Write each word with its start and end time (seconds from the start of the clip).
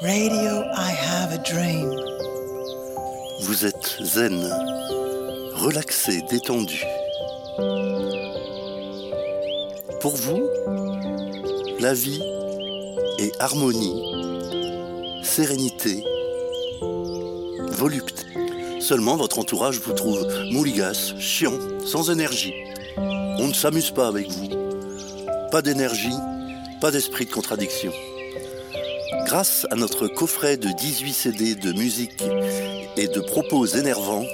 Radio, 0.00 0.62
I 0.76 0.92
have 0.92 1.32
a 1.32 1.38
dream. 1.38 1.92
Vous 3.40 3.66
êtes 3.66 3.98
zen, 4.00 4.44
relaxé, 5.56 6.22
détendu. 6.30 6.84
Pour 10.00 10.14
vous, 10.14 10.48
la 11.80 11.94
vie 11.94 12.22
est 13.18 13.32
harmonie, 13.40 15.20
sérénité, 15.24 16.04
volupté. 17.72 18.22
Seulement, 18.78 19.16
votre 19.16 19.40
entourage 19.40 19.80
vous 19.80 19.94
trouve 19.94 20.24
mouligasse, 20.52 21.18
chiant, 21.18 21.58
sans 21.84 22.08
énergie. 22.12 22.54
On 22.96 23.48
ne 23.48 23.52
s'amuse 23.52 23.90
pas 23.90 24.06
avec 24.06 24.30
vous. 24.30 24.48
Pas 25.50 25.60
d'énergie, 25.60 26.14
pas 26.80 26.92
d'esprit 26.92 27.24
de 27.24 27.32
contradiction. 27.32 27.92
Grâce 29.28 29.66
à 29.70 29.74
notre 29.74 30.08
coffret 30.08 30.56
de 30.56 30.70
18 30.70 31.12
CD 31.12 31.54
de 31.54 31.74
musique 31.74 32.24
et 32.96 33.08
de 33.08 33.20
propos 33.20 33.66
énervants, 33.66 34.24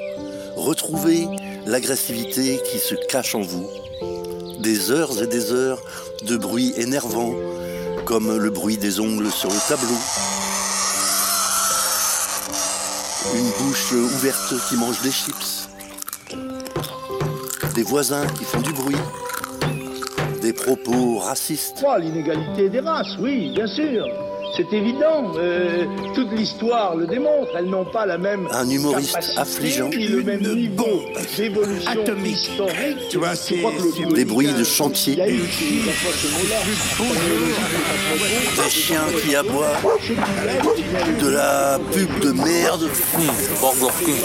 retrouvez 0.54 1.26
l'agressivité 1.66 2.60
qui 2.70 2.78
se 2.78 2.94
cache 3.08 3.34
en 3.34 3.40
vous. 3.40 3.68
Des 4.60 4.92
heures 4.92 5.20
et 5.20 5.26
des 5.26 5.50
heures 5.50 5.82
de 6.28 6.36
bruit 6.36 6.74
énervant, 6.76 7.34
comme 8.04 8.36
le 8.36 8.50
bruit 8.50 8.76
des 8.76 9.00
ongles 9.00 9.32
sur 9.32 9.48
le 9.48 9.68
tableau. 9.68 9.98
Une 13.34 13.66
bouche 13.66 13.90
ouverte 13.94 14.54
qui 14.68 14.76
mange 14.76 15.02
des 15.02 15.10
chips. 15.10 15.68
Des 17.74 17.82
voisins 17.82 18.28
qui 18.38 18.44
font 18.44 18.60
du 18.60 18.72
bruit. 18.72 19.02
Des 20.40 20.52
propos 20.52 21.18
racistes. 21.18 21.84
Oh, 21.84 21.96
l'inégalité 21.98 22.68
des 22.68 22.78
races, 22.78 23.16
oui, 23.18 23.50
bien 23.52 23.66
sûr. 23.66 24.06
C'est 24.56 24.72
évident. 24.72 25.32
Euh, 25.36 25.84
toute 26.14 26.30
l'histoire 26.33 26.94
le 26.94 27.06
démontre. 27.06 27.50
Elles 27.58 27.66
n'ont 27.66 27.84
pas 27.84 28.06
la 28.06 28.19
même. 28.19 28.47
Un 28.52 28.69
humoriste 28.70 29.12
capacité, 29.14 29.41
affligeant. 29.41 29.88
Ni 29.88 30.06
le 30.06 30.22
même 30.22 30.41
Une 30.41 30.55
niveau 30.55 30.84
bombe 30.84 31.00
d'évolution 31.36 31.91
atomique. 31.91 32.36
historique. 32.36 33.08
Tu 33.10 33.19
vois, 33.19 33.34
c'est- 33.34 33.56
Des 34.14 34.25
bruits 34.25 34.52
de 34.56 34.62
chantier. 34.64 35.16
Des 35.16 35.41
chiens 38.70 39.02
qui 39.25 39.34
aboient. 39.34 39.77
De 41.20 41.28
la 41.28 41.78
pub 41.92 42.20
de 42.20 42.30
merde. 42.32 42.88
Hum, 43.16 43.30
Burger 43.60 43.92
King. 44.05 44.22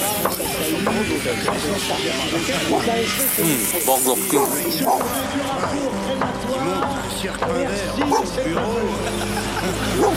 Burger 3.85 4.16
King. 4.30 4.45
Burger 8.00 8.45
King. 8.45 9.28
Hum, 9.70 10.16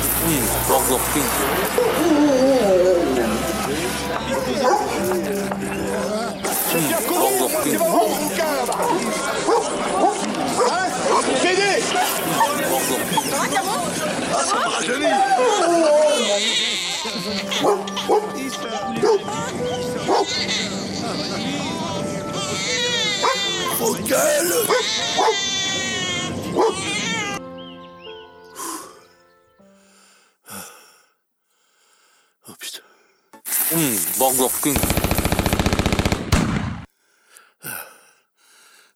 walking. 34.38 34.76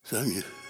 Thank 0.05 0.35
you. 0.37 0.66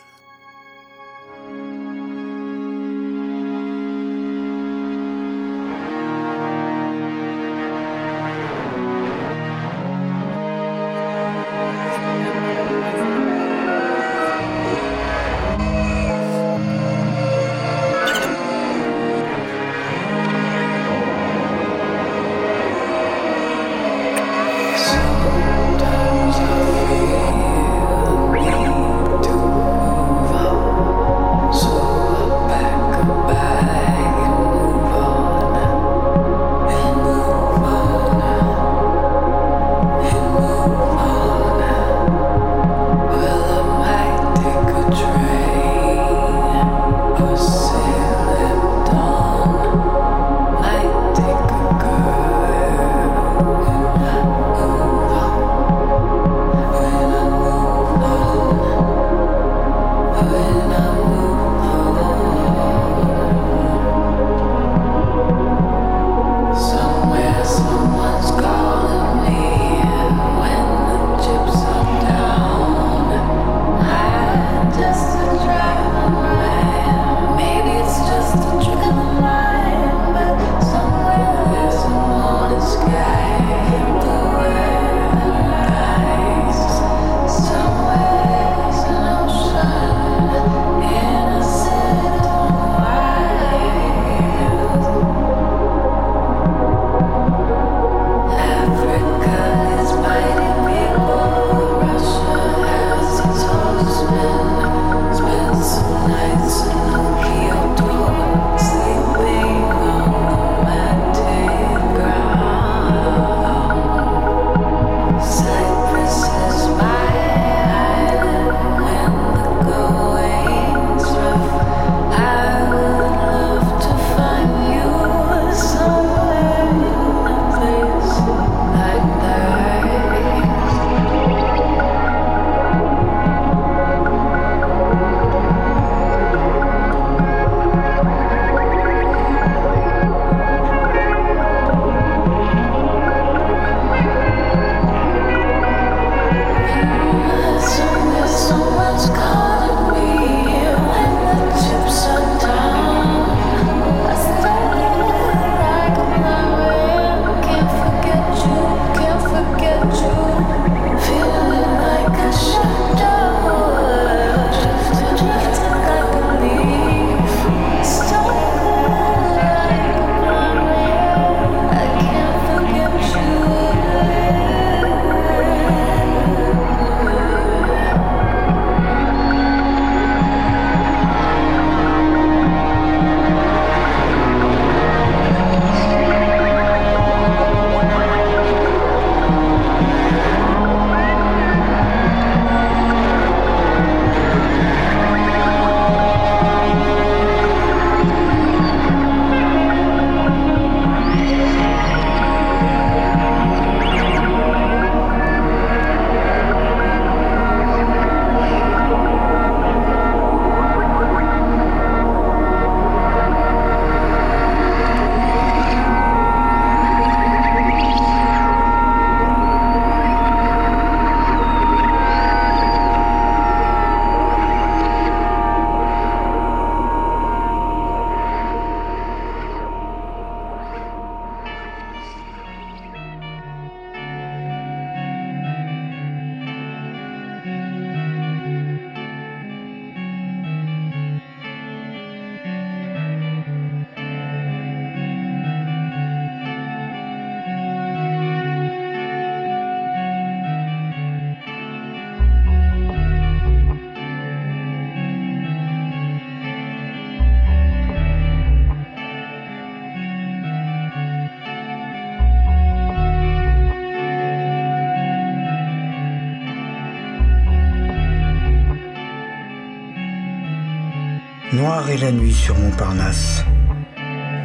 La 272.07 272.13
nuit 272.13 272.33
sur 272.33 272.57
Montparnasse. 272.57 273.45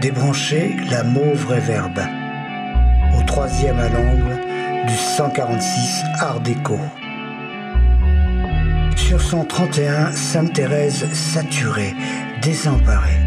Débrancher 0.01 0.75
la 0.89 1.03
mauve 1.03 1.45
réverbe. 1.45 2.01
Au 3.15 3.21
troisième 3.21 3.77
à 3.77 3.87
l'angle 3.87 4.35
du 4.87 4.95
146 4.95 6.01
Art 6.21 6.39
déco. 6.39 6.79
Sur 8.95 9.21
son 9.21 9.45
31, 9.45 10.11
Sainte-Thérèse 10.11 11.05
saturée, 11.13 11.93
désemparée. 12.41 13.21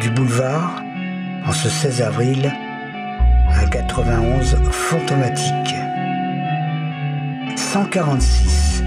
Du 0.00 0.10
boulevard, 0.10 0.82
en 1.46 1.52
ce 1.52 1.68
16 1.68 2.02
avril, 2.02 2.52
un 3.54 3.68
91 3.68 4.56
fantomatique. 4.72 5.76
146, 7.54 8.82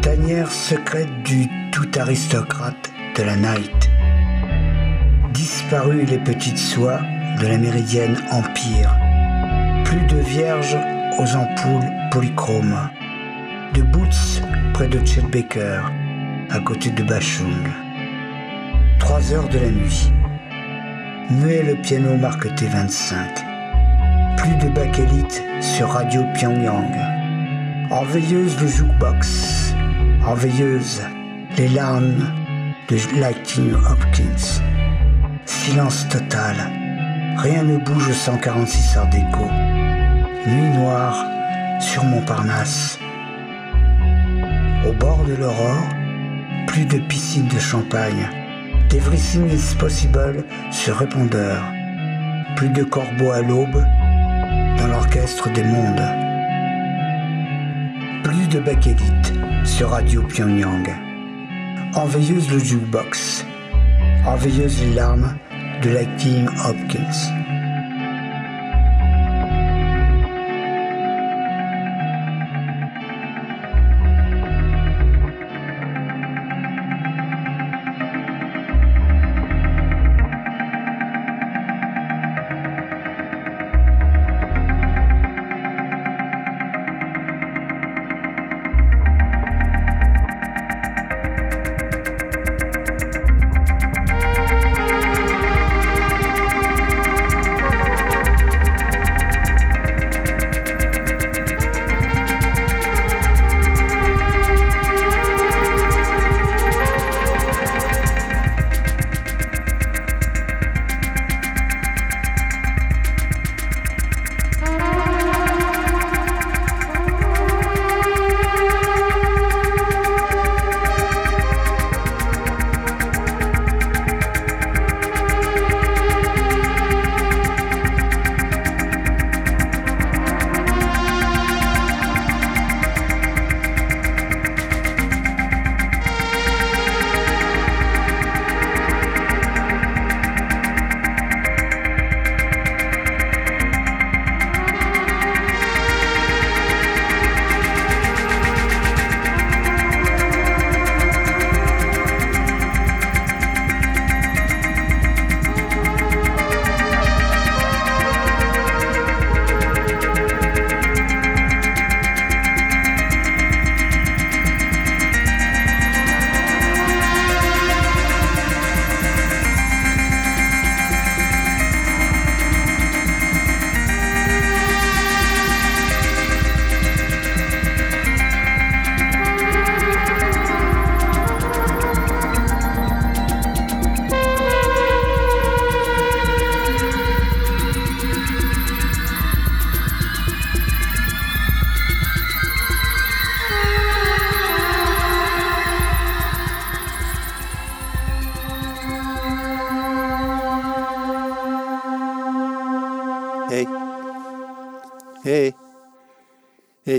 tanière 0.00 0.50
secrète 0.50 1.22
du 1.24 1.46
tout 1.72 1.90
aristocrate 1.98 2.89
de 3.16 3.22
la 3.22 3.36
night. 3.36 3.90
Disparu 5.32 6.04
les 6.04 6.18
petites 6.18 6.58
soies 6.58 7.00
de 7.40 7.46
la 7.46 7.58
méridienne 7.58 8.16
Empire. 8.30 8.96
Plus 9.84 10.02
de 10.06 10.20
vierges 10.20 10.76
aux 11.18 11.36
ampoules 11.36 11.90
polychromes. 12.10 12.90
De 13.74 13.82
Boots 13.82 14.42
près 14.74 14.88
de 14.88 15.04
Chet 15.04 15.22
Baker, 15.22 15.82
à 16.50 16.60
côté 16.60 16.90
de 16.90 17.02
Bachung. 17.02 17.68
Trois 18.98 19.32
heures 19.32 19.48
de 19.48 19.58
la 19.58 19.70
nuit. 19.70 20.12
Muet 21.30 21.62
le 21.62 21.76
piano 21.76 22.16
marque 22.16 22.46
T25. 22.46 23.14
Plus 24.36 24.56
de 24.66 24.72
bakélite 24.74 25.42
sur 25.60 25.88
Radio 25.88 26.22
Pyongyang. 26.34 26.96
En 27.90 28.04
veilleuse 28.04 28.60
le 28.60 28.68
jukebox. 28.68 29.74
En 30.26 30.34
veilleuse 30.34 31.02
les 31.56 31.68
larmes 31.68 32.39
de 32.90 33.20
Lightning 33.20 33.72
Hopkins. 33.72 34.60
Silence 35.44 36.08
total. 36.08 36.56
Rien 37.38 37.62
ne 37.62 37.76
bouge 37.76 38.08
au 38.08 38.12
146 38.12 38.96
Art 38.96 39.08
déco. 39.10 39.44
Nuit 40.46 40.76
noire 40.76 41.24
sur 41.80 42.02
Montparnasse. 42.02 42.98
Au 44.88 44.92
bord 44.92 45.22
de 45.24 45.34
l'aurore, 45.34 45.86
plus 46.66 46.84
de 46.84 46.98
piscine 46.98 47.46
de 47.46 47.60
champagne. 47.60 48.28
Everything 48.92 49.48
is 49.52 49.76
possible 49.76 50.44
sur 50.72 50.96
répondeur. 50.96 51.62
Plus 52.56 52.70
de 52.70 52.82
corbeaux 52.82 53.30
à 53.30 53.40
l'aube 53.40 53.84
dans 54.78 54.88
l'orchestre 54.88 55.48
des 55.52 55.62
mondes. 55.62 56.08
Plus 58.24 58.48
de 58.48 58.58
bakélite 58.58 59.32
sur 59.64 59.90
Radio 59.90 60.22
Pyongyang. 60.24 61.09
Enveilleuse 61.94 62.48
le 62.52 62.58
jukebox. 62.60 63.44
Enveilleuse 64.24 64.80
les 64.80 64.94
larmes 64.94 65.36
de 65.82 65.90
la 65.90 66.04
King 66.04 66.46
Hopkins. 66.64 67.39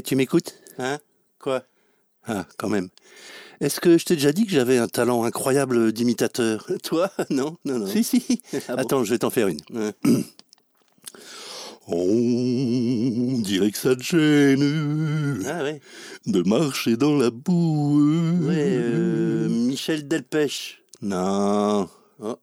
Tu 0.04 0.16
m'écoutes 0.16 0.56
Hein? 0.78 1.00
Quoi? 1.40 1.64
Ah, 2.26 2.46
quand 2.58 2.70
même. 2.70 2.90
Est-ce 3.60 3.80
que 3.80 3.98
je 3.98 4.06
t'ai 4.06 4.16
déjà 4.16 4.32
dit 4.32 4.46
que 4.46 4.52
j'avais 4.52 4.78
un 4.78 4.88
talent 4.88 5.24
incroyable 5.24 5.92
d'imitateur? 5.92 6.68
Toi? 6.84 7.12
Non, 7.30 7.58
non, 7.66 7.80
non. 7.80 7.88
Si, 7.88 8.04
si. 8.04 8.42
Attends, 8.68 9.04
je 9.04 9.12
vais 9.12 9.20
t'en 9.20 9.30
faire 9.30 9.48
une. 9.48 9.60
On 11.88 13.40
dirait 13.40 13.72
que 13.72 13.78
ça 13.78 13.96
te 13.96 14.04
gêne 14.04 15.44
Ah 15.48 15.64
ouais. 15.64 15.82
de 16.28 16.42
marcher 16.44 16.96
dans 16.96 17.18
la 17.18 17.32
boue. 17.32 18.46
Ouais, 18.48 18.56
euh, 18.78 19.50
Michel 19.50 20.08
Delpech. 20.08 20.84
Non. 21.02 21.90
Oh, 22.20 22.36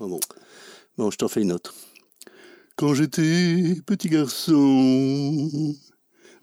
oh 0.00 0.08
bon. 0.08 0.20
Bon, 0.96 1.10
je 1.10 1.18
t'en 1.18 1.28
fais 1.28 1.42
une 1.42 1.52
autre. 1.52 1.74
Quand 2.76 2.94
j'étais 2.94 3.74
petit 3.86 4.08
garçon, 4.08 5.74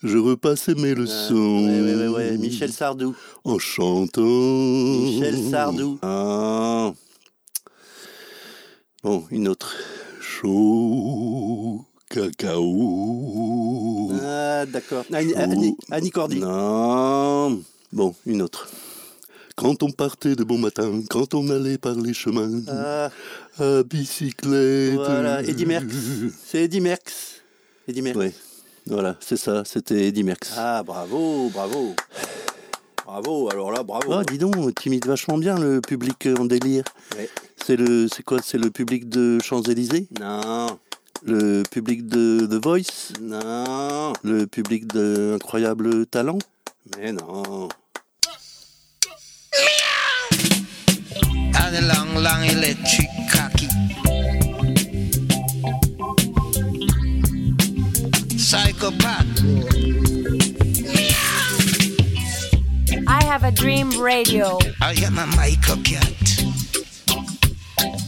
je 0.03 0.17
repassais 0.17 0.75
mes 0.75 0.91
Ah, 0.91 0.95
leçons. 0.95 1.65
ouais, 1.65 1.81
ouais, 1.81 1.95
ouais, 1.95 2.07
ouais. 2.07 2.37
Michel 2.37 2.71
Sardou. 2.71 3.15
En 3.43 3.59
chantant. 3.59 4.21
Michel 4.21 5.49
Sardou. 5.49 5.99
Ah. 6.01 6.93
Bon, 9.03 9.25
une 9.31 9.47
autre. 9.47 9.75
Chaud 10.21 11.85
cacao. 12.09 14.11
Ah, 14.21 14.65
d'accord. 14.65 15.05
Annie, 15.11 15.33
Annie, 15.35 15.75
Annie 15.91 16.11
Cordy. 16.11 16.39
Non. 16.39 17.61
Bon, 17.91 18.15
une 18.25 18.41
autre. 18.41 18.69
Quand 19.55 19.83
on 19.83 19.91
partait 19.91 20.35
de 20.35 20.43
bon 20.43 20.57
matin, 20.57 21.01
quand 21.09 21.33
on 21.35 21.49
allait 21.49 21.77
par 21.77 21.95
les 21.95 22.13
chemins, 22.13 22.49
Ah, 22.67 23.11
à 23.59 23.83
bicyclette. 23.83 24.95
voilà. 24.95 25.43
Eddie 25.43 25.65
Merckx. 25.65 25.93
C'est 26.45 26.63
Eddie 26.63 26.81
Merckx. 26.81 27.41
Eddie 27.87 28.01
Merckx. 28.01 28.33
Voilà, 28.87 29.15
c'est 29.19 29.37
ça, 29.37 29.63
c'était 29.65 30.07
Eddie 30.07 30.23
Merckx. 30.23 30.53
Ah, 30.57 30.83
bravo, 30.83 31.49
bravo. 31.49 31.95
Bravo, 33.05 33.49
alors 33.51 33.71
là, 33.71 33.83
bravo. 33.83 34.05
Oh, 34.13 34.23
dis 34.23 34.37
donc, 34.37 34.55
t'imites 34.75 35.05
vachement 35.05 35.37
bien 35.37 35.57
le 35.57 35.81
public 35.81 36.27
en 36.39 36.45
délire. 36.45 36.83
Ouais. 37.17 37.29
C'est 37.65 37.75
le, 37.75 38.07
c'est 38.13 38.23
quoi 38.23 38.39
C'est 38.43 38.57
le 38.57 38.69
public 38.71 39.09
de 39.09 39.39
Champs-Élysées? 39.41 40.07
Non, 40.19 40.79
Le 41.23 41.63
public 41.63 42.07
de 42.07 42.45
The 42.45 42.63
Voice? 42.63 43.13
Non, 43.21 44.13
Le 44.23 44.45
public 44.47 44.87
de 44.87 45.33
Incroyable 45.35 46.05
Talent? 46.05 46.39
Mais 46.97 47.11
non. 47.11 47.69
and 51.55 51.75
a 51.75 51.81
long, 51.81 52.19
long 52.21 52.43
electric 52.43 53.07
I 63.07 63.23
have 63.23 63.45
a 63.45 63.51
dream 63.51 63.89
radio. 63.97 64.59
I 64.81 64.91
am 65.05 65.17
a 65.17 65.25
Michael 65.37 65.77
cat. 65.83 66.43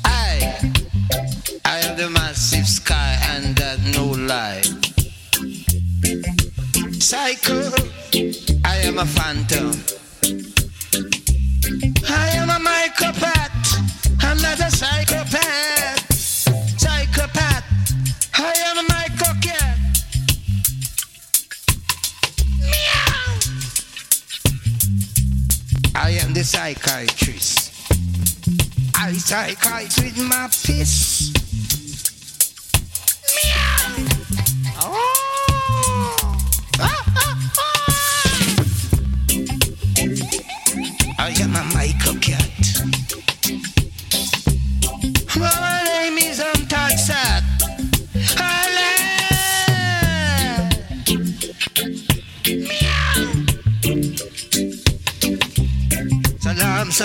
I, 0.03 0.73
I 1.63 1.79
am 1.79 1.95
the 1.95 2.09
massive 2.09 2.67
sky 2.67 3.17
and 3.29 3.55
that 3.55 3.79
no 3.95 4.05
lie. 4.27 4.63
Psycho, 6.99 7.71
I 8.65 8.75
am 8.79 8.97
a 8.97 9.05
phantom. 9.05 10.04
Psychiatrist. 26.45 27.71
I 28.95 29.13
psychiatrist 29.13 30.17
my 30.29 30.47
piss. 30.63 31.44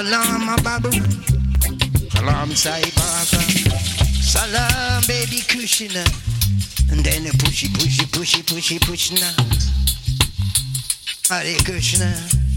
Salam, 0.01 0.47
my 0.47 0.57
babu. 0.63 0.91
Salam, 2.09 2.57
sai 2.57 2.81
baba. 2.97 3.39
Salam, 4.23 5.03
baby 5.07 5.43
Kushina. 5.45 6.03
And 6.91 7.05
then 7.05 7.27
a 7.27 7.31
pushy, 7.37 7.69
pushy, 7.69 8.07
pushy, 8.09 8.41
pushy, 8.43 8.81
push 8.81 9.11
now. 9.13 9.37
Hare 11.29 11.59
Krishna. 11.67 12.50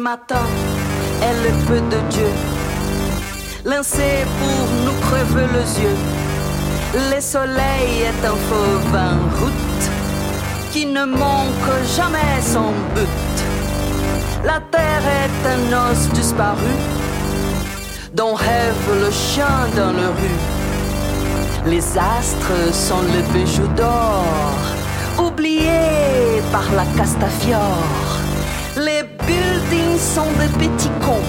Les 0.00 0.04
matins 0.04 0.50
est 1.20 1.34
le 1.44 1.52
feu 1.66 1.80
de 1.90 2.00
Dieu. 2.08 2.30
Lancé 3.66 4.24
pour 4.38 4.66
nous 4.84 4.98
crever 5.06 5.46
les 5.52 5.82
yeux. 5.82 5.98
Le 6.94 7.20
soleil 7.20 8.04
est 8.08 8.26
un 8.26 8.38
fauve 8.48 8.94
en 8.94 9.18
route 9.38 9.84
qui 10.72 10.86
ne 10.86 11.04
manque 11.04 11.72
jamais 11.96 12.40
son 12.40 12.72
but. 12.94 13.36
La 14.42 14.60
terre 14.70 15.06
est 15.22 15.38
un 15.54 15.90
os 15.90 16.08
disparu 16.14 16.74
dont 18.14 18.32
rêve 18.32 18.86
le 19.04 19.10
chien 19.10 19.58
dans 19.76 19.92
le 19.92 20.08
rue. 20.18 21.70
Les 21.70 21.84
astres 21.98 22.72
sont 22.72 23.02
le 23.02 23.20
bijou 23.34 23.66
d'or, 23.76 24.56
oubliés 25.18 26.40
par 26.50 26.64
la 26.74 26.86
Castafiore. 26.96 28.09
Sont 30.00 30.32
des 30.40 30.48
petits 30.58 30.90
cons, 31.00 31.22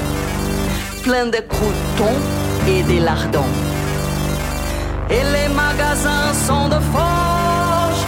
pleins 1.03 1.27
de 1.27 1.37
croutons 1.47 2.17
et 2.67 2.81
des 2.83 2.99
lardons. 2.99 3.53
Et 5.09 5.21
les 5.21 5.53
magasins 5.53 6.33
sont 6.33 6.67
de 6.69 6.79
forges, 6.91 8.05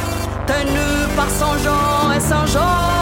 tenus 0.47 1.07
par 1.15 1.29
Saint-Jean 1.29 2.11
et 2.15 2.19
Saint-Georges. 2.19 2.92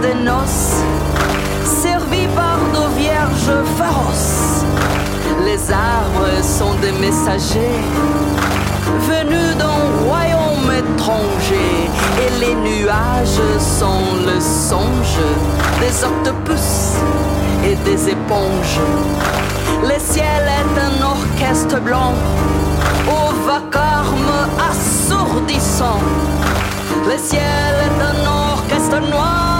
Des 0.00 0.14
noces, 0.14 0.82
servis 1.64 2.26
par 2.34 2.58
nos 2.72 2.88
vierges 2.96 3.52
féroces. 3.76 4.64
Les 5.44 5.60
arbres 5.70 6.42
sont 6.42 6.74
des 6.80 6.92
messagers 6.92 7.80
venus 9.00 9.56
d'un 9.58 9.82
royaume 10.06 10.70
étranger, 10.72 11.90
et 12.22 12.40
les 12.40 12.54
nuages 12.54 13.42
sont 13.58 14.24
le 14.26 14.40
songe 14.40 15.20
des 15.80 16.04
octopus 16.04 16.96
et 17.62 17.76
des 17.84 18.08
éponges. 18.08 18.80
Le 19.82 19.98
ciel 19.98 20.44
est 20.60 20.80
un 20.80 21.04
orchestre 21.04 21.78
blanc 21.80 22.14
au 23.06 23.46
vacarme 23.46 24.32
assourdissant. 24.70 26.00
Le 27.06 27.18
ciel 27.18 27.74
est 27.86 28.02
un 28.02 28.26
orchestre 28.26 29.00
noir, 29.10 29.57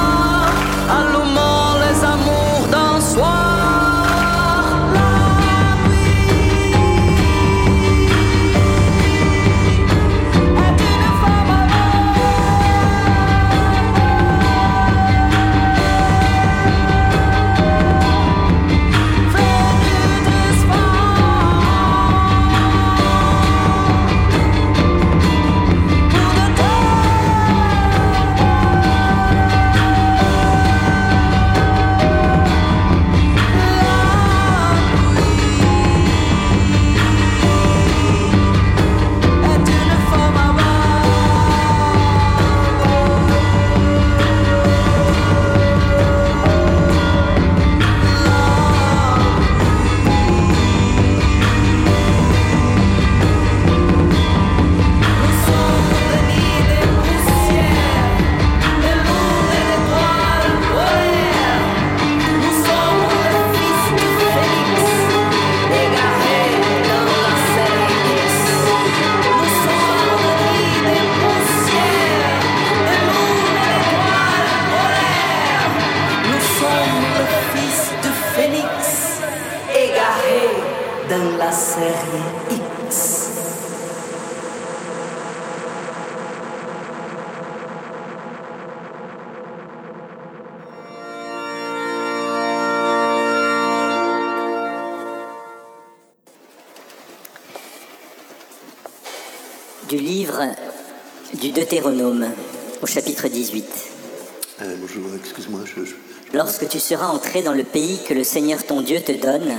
seras 106.89 107.09
entré 107.09 107.43
dans 107.43 107.53
le 107.53 107.65
pays 107.65 107.99
que 108.09 108.15
le 108.15 108.25
Seigneur 108.25 108.65
ton 108.65 108.81
Dieu 108.81 109.01
te 109.01 109.13
donne, 109.13 109.53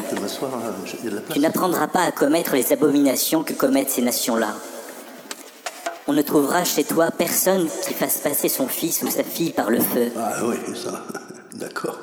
tu 1.32 1.40
n'apprendras 1.40 1.88
pas 1.88 2.02
à 2.02 2.12
commettre 2.12 2.56
les 2.56 2.74
abominations 2.74 3.44
que 3.44 3.54
commettent 3.54 3.92
ces 3.92 4.02
nations-là. 4.02 4.56
On 6.08 6.14
ne 6.14 6.24
trouvera 6.24 6.64
chez 6.64 6.84
toi 6.84 7.12
personne 7.16 7.68
qui 7.86 7.94
fasse 7.94 8.18
passer 8.18 8.50
son 8.50 8.68
fils 8.68 9.04
ou 9.04 9.12
sa 9.12 9.24
fille 9.24 9.52
par 9.52 9.70
le 9.70 9.80
feu, 9.80 10.12
Ah 10.18 10.38
oui, 10.44 10.56
ça, 10.76 11.06
d'accord, 11.54 12.00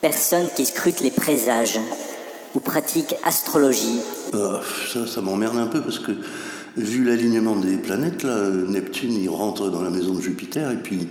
personne 0.00 0.46
qui 0.56 0.64
scrute 0.64 1.00
les 1.00 1.10
présages 1.10 1.78
ou 2.54 2.60
pratique 2.60 3.14
astrologie, 3.24 4.00
Ah, 4.32 4.60
ça, 4.90 5.06
ça 5.06 5.20
m'emmerde 5.20 5.58
un 5.58 5.66
peu 5.66 5.82
parce 5.82 5.98
que, 5.98 6.12
vu 6.78 7.04
l'alignement 7.04 7.56
des 7.56 7.76
planètes, 7.76 8.22
là, 8.22 8.48
Neptune, 8.48 9.12
il 9.12 9.28
rentre 9.28 9.68
dans 9.68 9.82
la 9.82 9.90
maison 9.90 10.14
de 10.14 10.22
Jupiter 10.22 10.70
et 10.70 10.78
puis 10.78 11.08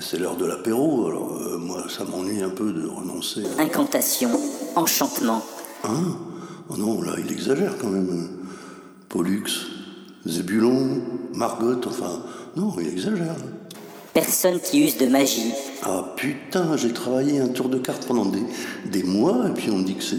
c'est 0.00 0.18
l'heure 0.18 0.36
de 0.36 0.44
l'apéro. 0.44 1.06
Alors, 1.06 1.38
euh, 1.40 1.47
moi, 1.68 1.84
ça 1.88 2.04
m'ennuie 2.04 2.42
un 2.42 2.48
peu 2.48 2.72
de 2.72 2.86
renoncer. 2.88 3.42
à- 3.58 3.62
incantation, 3.62 4.30
enchantement, 4.74 5.42
Hein? 5.84 6.16
Oh 6.70 6.76
non, 6.78 7.02
là, 7.02 7.12
il 7.24 7.30
exagère 7.30 7.76
quand 7.78 7.88
même. 7.88 8.30
Pollux, 9.10 9.44
Zébulon, 10.26 11.02
Margot, 11.34 11.78
enfin, 11.86 12.22
non, 12.56 12.74
il 12.80 12.88
exagère. 12.88 13.36
personne 14.14 14.58
qui 14.60 14.82
use 14.84 14.96
de 14.98 15.06
magie, 15.06 15.52
Ah 15.84 16.02
putain, 16.16 16.76
j'ai 16.76 16.92
travaillé 16.92 17.38
un 17.38 17.46
tour 17.48 17.68
de 17.68 17.78
cartes 17.78 18.04
pendant 18.06 18.24
des, 18.24 18.42
des 18.90 19.04
mois 19.04 19.46
et 19.48 19.52
puis 19.52 19.70
on 19.70 19.76
me 19.78 19.84
dit 19.84 19.94
que 19.94 20.02
c'est 20.02 20.16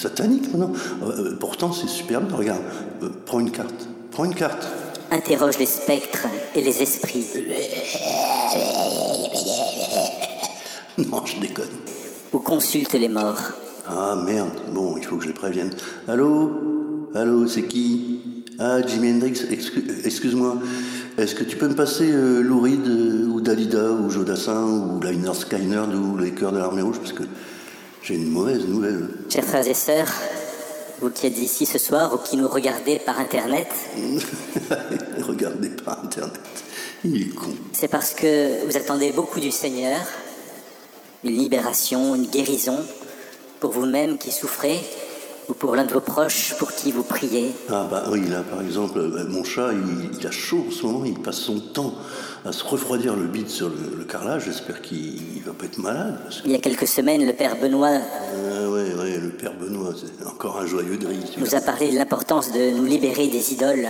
satanique 0.00 0.52
maintenant. 0.54 0.72
Euh, 1.02 1.36
pourtant, 1.40 1.72
c'est 1.72 1.88
super 1.88 2.20
bien. 2.20 2.36
Regarde, 2.36 2.62
euh, 3.02 3.08
prends 3.26 3.40
une 3.40 3.50
carte. 3.50 3.88
Prends 4.12 4.24
une 4.26 4.34
carte. 4.34 4.68
interroge 5.10 5.58
les 5.58 5.66
spectres 5.66 6.26
et 6.54 6.60
les 6.62 6.82
esprits, 6.82 7.24
Non, 10.98 11.24
je 11.24 11.40
déconne. 11.40 11.68
ou 12.32 12.38
consulte 12.38 12.92
les 12.94 13.08
morts. 13.08 13.40
Ah 13.88 14.14
merde, 14.24 14.50
bon, 14.72 14.96
il 14.96 15.04
faut 15.04 15.16
que 15.16 15.22
je 15.24 15.28
les 15.28 15.34
prévienne. 15.34 15.70
Allô? 16.06 17.08
Allô, 17.14 17.46
c'est 17.46 17.62
qui? 17.66 18.20
Ah, 18.58 18.80
Jimi 18.86 19.10
Hendrix, 19.12 19.32
excu- 19.50 19.84
excuse-moi. 20.04 20.56
Est-ce 21.18 21.34
que 21.34 21.44
tu 21.44 21.56
peux 21.56 21.66
me 21.68 21.74
passer 21.74 22.10
euh, 22.12 22.40
Lou 22.40 22.60
Reed, 22.60 22.86
euh, 22.86 23.26
ou 23.26 23.40
Dalida, 23.40 23.90
ou 23.90 24.10
Jodassin, 24.10 24.62
ou 24.64 25.00
Liner 25.02 25.34
Skyner, 25.34 25.84
ou 25.94 26.16
les 26.18 26.30
Cœurs 26.32 26.52
de 26.52 26.58
l'Armée 26.58 26.82
Rouge? 26.82 26.98
Parce 26.98 27.12
que 27.12 27.24
j'ai 28.02 28.14
une 28.14 28.30
mauvaise 28.30 28.64
nouvelle. 28.66 29.08
Chers 29.28 29.44
frères 29.44 29.66
et 29.66 29.74
sœurs, 29.74 30.12
vous 31.00 31.10
qui 31.10 31.26
êtes 31.26 31.38
ici 31.38 31.66
ce 31.66 31.78
soir 31.78 32.12
ou 32.14 32.18
qui 32.18 32.36
nous 32.36 32.48
regardez 32.48 33.00
par 33.04 33.18
Internet, 33.18 33.66
Regardez 35.26 35.70
par 35.70 36.04
Internet. 36.04 36.38
Il 37.04 37.22
est 37.22 37.34
con. 37.34 37.50
c'est 37.72 37.88
parce 37.88 38.12
que 38.12 38.66
vous 38.66 38.76
attendez 38.76 39.10
beaucoup 39.12 39.40
du 39.40 39.50
Seigneur, 39.50 39.96
une 41.24 41.36
libération, 41.36 42.14
une 42.14 42.26
guérison, 42.26 42.78
pour 43.60 43.72
vous-même 43.72 44.18
qui 44.18 44.30
souffrez, 44.30 44.80
ou 45.48 45.54
pour 45.54 45.74
l'un 45.74 45.84
de 45.84 45.92
vos 45.92 46.00
proches 46.00 46.54
pour 46.58 46.72
qui 46.72 46.92
vous 46.92 47.02
priez. 47.02 47.50
Ah 47.68 47.86
bah 47.90 48.04
oui, 48.10 48.26
là 48.28 48.42
par 48.48 48.62
exemple, 48.62 48.98
euh, 48.98 49.26
mon 49.28 49.42
chat, 49.42 49.70
il, 49.72 50.18
il 50.18 50.26
a 50.26 50.30
chaud 50.30 50.64
en 50.68 50.70
ce 50.70 50.86
moment, 50.86 51.04
il 51.04 51.18
passe 51.18 51.38
son 51.38 51.58
temps 51.58 51.92
à 52.44 52.52
se 52.52 52.64
refroidir 52.64 53.16
le 53.16 53.26
bide 53.26 53.48
sur 53.48 53.68
le, 53.68 53.96
le 53.98 54.04
carrelage, 54.04 54.44
j'espère 54.46 54.80
qu'il 54.80 55.36
il 55.36 55.42
va 55.42 55.52
pas 55.52 55.66
être 55.66 55.78
malade. 55.78 56.18
Que... 56.28 56.46
Il 56.46 56.52
y 56.52 56.54
a 56.54 56.58
quelques 56.58 56.86
semaines, 56.86 57.26
le 57.26 57.32
Père 57.32 57.56
Benoît 57.60 57.98
Ah 57.98 58.70
ouais, 58.70 58.94
ouais, 58.94 59.18
le 59.18 59.30
père 59.30 59.54
Benoît, 59.54 59.92
c'est 59.94 60.26
encore 60.26 60.58
un 60.58 60.66
joyeux 60.66 60.96
de 60.96 61.08
nous 61.38 61.54
a 61.54 61.60
parlé 61.60 61.90
de 61.90 61.96
l'importance 61.96 62.52
de 62.52 62.70
nous 62.70 62.84
libérer 62.84 63.26
des 63.26 63.52
idoles 63.52 63.88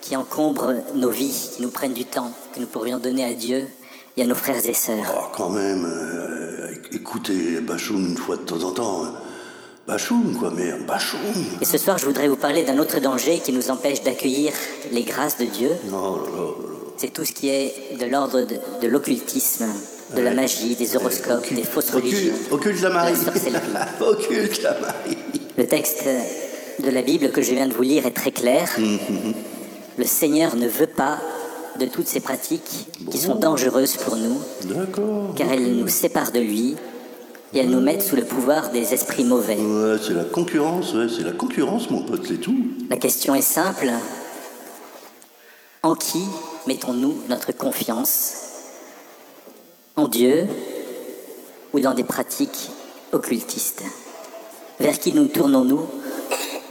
qui 0.00 0.16
encombrent 0.16 0.74
nos 0.94 1.10
vies, 1.10 1.50
qui 1.54 1.62
nous 1.62 1.70
prennent 1.70 1.94
du 1.94 2.04
temps, 2.04 2.30
que 2.54 2.60
nous 2.60 2.66
pourrions 2.66 2.98
donner 2.98 3.24
à 3.24 3.34
Dieu 3.34 3.66
et 4.16 4.22
à 4.22 4.26
nos 4.26 4.34
frères 4.34 4.64
et 4.64 4.74
sœurs. 4.74 5.12
Oh, 5.16 5.24
quand 5.36 5.50
même, 5.50 5.84
euh, 5.86 6.68
écoutez 6.92 7.60
Bachoum 7.60 8.10
une 8.10 8.16
fois 8.16 8.36
de 8.36 8.42
temps 8.42 8.62
en 8.62 8.70
temps. 8.72 9.04
hein. 9.04 9.14
Bachoum, 9.86 10.36
quoi, 10.38 10.50
merde, 10.50 10.86
Bachoum 10.86 11.20
Et 11.60 11.64
ce 11.64 11.76
soir, 11.78 11.98
je 11.98 12.06
voudrais 12.06 12.28
vous 12.28 12.36
parler 12.36 12.62
d'un 12.62 12.78
autre 12.78 13.00
danger 13.00 13.38
qui 13.44 13.52
nous 13.52 13.70
empêche 13.70 14.02
d'accueillir 14.02 14.52
les 14.92 15.02
grâces 15.02 15.36
de 15.38 15.44
Dieu. 15.44 15.70
Oh 15.88 15.92
là 15.92 15.98
là 15.98 16.36
là 16.38 16.44
là. 16.46 16.78
C'est 16.96 17.12
tout 17.12 17.24
ce 17.24 17.32
qui 17.32 17.48
est 17.48 17.74
de 18.00 18.06
l'ordre 18.06 18.42
de, 18.42 18.56
de 18.80 18.88
l'occultisme, 18.88 19.66
de 20.16 20.20
la 20.22 20.32
magie, 20.32 20.74
des 20.76 20.96
horoscopes, 20.96 21.52
des 21.52 21.64
fausses 21.64 21.90
religions. 21.90 22.32
Occulte, 22.50 22.80
la 22.82 22.90
Marie. 22.90 23.14
la 23.72 23.88
occulte 24.06 24.62
la 24.62 24.78
Marie. 24.80 25.18
Le 25.58 25.66
texte 25.66 26.04
de 26.82 26.90
la 26.90 27.02
Bible 27.02 27.30
que 27.30 27.42
je 27.42 27.52
viens 27.52 27.66
de 27.66 27.74
vous 27.74 27.82
lire 27.82 28.06
est 28.06 28.12
très 28.12 28.30
clair. 28.30 28.68
Le 29.98 30.04
Seigneur 30.04 30.56
ne 30.56 30.68
veut 30.68 30.86
pas 30.86 31.18
de 31.78 31.86
toutes 31.86 32.06
ces 32.06 32.20
pratiques 32.20 32.88
qui 33.10 33.18
sont 33.18 33.34
dangereuses 33.34 33.96
pour 33.96 34.16
nous, 34.16 34.38
car 35.36 35.50
elles 35.52 35.76
nous 35.76 35.88
séparent 35.88 36.32
de 36.32 36.40
lui 36.40 36.76
et 37.52 37.58
elles 37.58 37.70
nous 37.70 37.80
mettent 37.80 38.02
sous 38.02 38.16
le 38.16 38.24
pouvoir 38.24 38.70
des 38.70 38.92
esprits 38.92 39.24
mauvais. 39.24 39.56
Ouais, 39.56 39.96
c'est 40.02 40.14
la 40.14 40.24
concurrence, 40.24 40.92
ouais, 40.94 41.06
c'est 41.08 41.24
la 41.24 41.32
concurrence, 41.32 41.90
mon 41.90 42.02
pote, 42.02 42.24
c'est 42.26 42.40
tout. 42.40 42.56
La 42.90 42.96
question 42.96 43.34
est 43.34 43.42
simple. 43.42 43.90
En 45.82 45.94
qui 45.94 46.24
mettons-nous 46.66 47.14
notre 47.28 47.52
confiance? 47.52 48.34
En 49.96 50.08
Dieu 50.08 50.46
ou 51.72 51.80
dans 51.80 51.94
des 51.94 52.04
pratiques 52.04 52.70
occultistes? 53.12 53.82
Vers 54.80 54.98
qui 54.98 55.12
nous 55.12 55.26
tournons-nous 55.26 55.82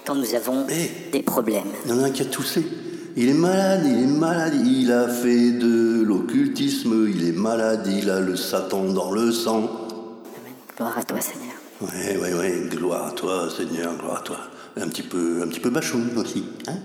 quand 0.06 0.16
nous 0.16 0.36
avons 0.36 0.66
des 1.12 1.24
problèmes? 1.24 1.72
Il 1.86 1.92
y 1.92 1.94
en 1.94 2.00
a 2.00 2.08
un 2.08 2.12
qui 2.12 2.24
a 2.24 2.26
toussé. 2.26 2.66
Il 3.16 3.30
est 3.30 3.34
malade, 3.34 3.84
il 3.86 4.04
est 4.04 4.08
malade, 4.08 4.54
il 4.66 4.92
a 4.92 5.08
fait 5.08 5.52
de 5.52 6.02
l'occultisme, 6.04 7.08
il 7.14 7.28
est 7.28 7.32
malade, 7.32 7.88
il 7.88 8.10
a 8.10 8.20
le 8.20 8.36
Satan 8.36 8.86
dans 8.86 9.12
le 9.12 9.32
sang. 9.32 9.70
Gloire 10.76 10.98
à 10.98 11.04
toi, 11.04 11.20
Seigneur. 11.22 11.54
Ouais, 11.82 12.18
ouais, 12.18 12.34
ouais, 12.34 12.62
gloire 12.72 13.10
à 13.10 13.12
toi, 13.12 13.48
Seigneur, 13.56 13.96
gloire 14.00 14.18
à 14.18 14.22
toi. 14.22 14.38
Un 14.82 14.88
petit 14.88 15.04
peu, 15.04 15.42
un 15.44 15.48
petit 15.48 15.60
peu 15.60 15.70
bachoun 15.70 16.10
aussi, 16.18 16.44
hein 16.68 16.78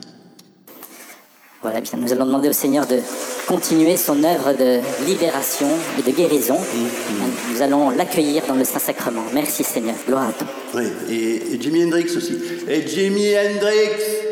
Voilà, 1.63 1.81
bien, 1.81 1.99
nous 1.99 2.13
allons 2.13 2.27
demander 2.27 2.51
au 2.51 2.53
Seigneur 2.53 2.87
de 2.87 2.99
continuer 3.47 3.97
son 3.97 4.23
œuvre 4.23 4.53
de 4.53 4.81
libération 5.07 5.69
et 5.99 6.03
de 6.03 6.15
guérison. 6.15 6.59
Nous 7.51 7.63
allons 7.63 7.89
l'accueillir 7.89 8.43
dans 8.47 8.55
le 8.55 8.65
Saint-Sacrement. 8.65 9.25
Merci, 9.33 9.65
Seigneur. 9.65 9.95
Gloire 10.07 10.29
à 10.29 10.33
toi. 10.33 10.47
Oui, 10.75 10.85
et, 11.09 11.55
et 11.55 11.61
Jimi 11.63 11.85
Hendrix 11.85 12.15
aussi. 12.15 12.37
Et 12.69 12.87
Jimi 12.87 13.31
Hendrix 13.35 14.28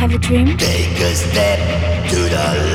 Have 0.00 0.14
a 0.14 0.18
Dream. 0.18 0.56
Take 0.56 0.98
a 0.98 1.14
step 1.14 2.08
to 2.08 2.16
the 2.16 2.69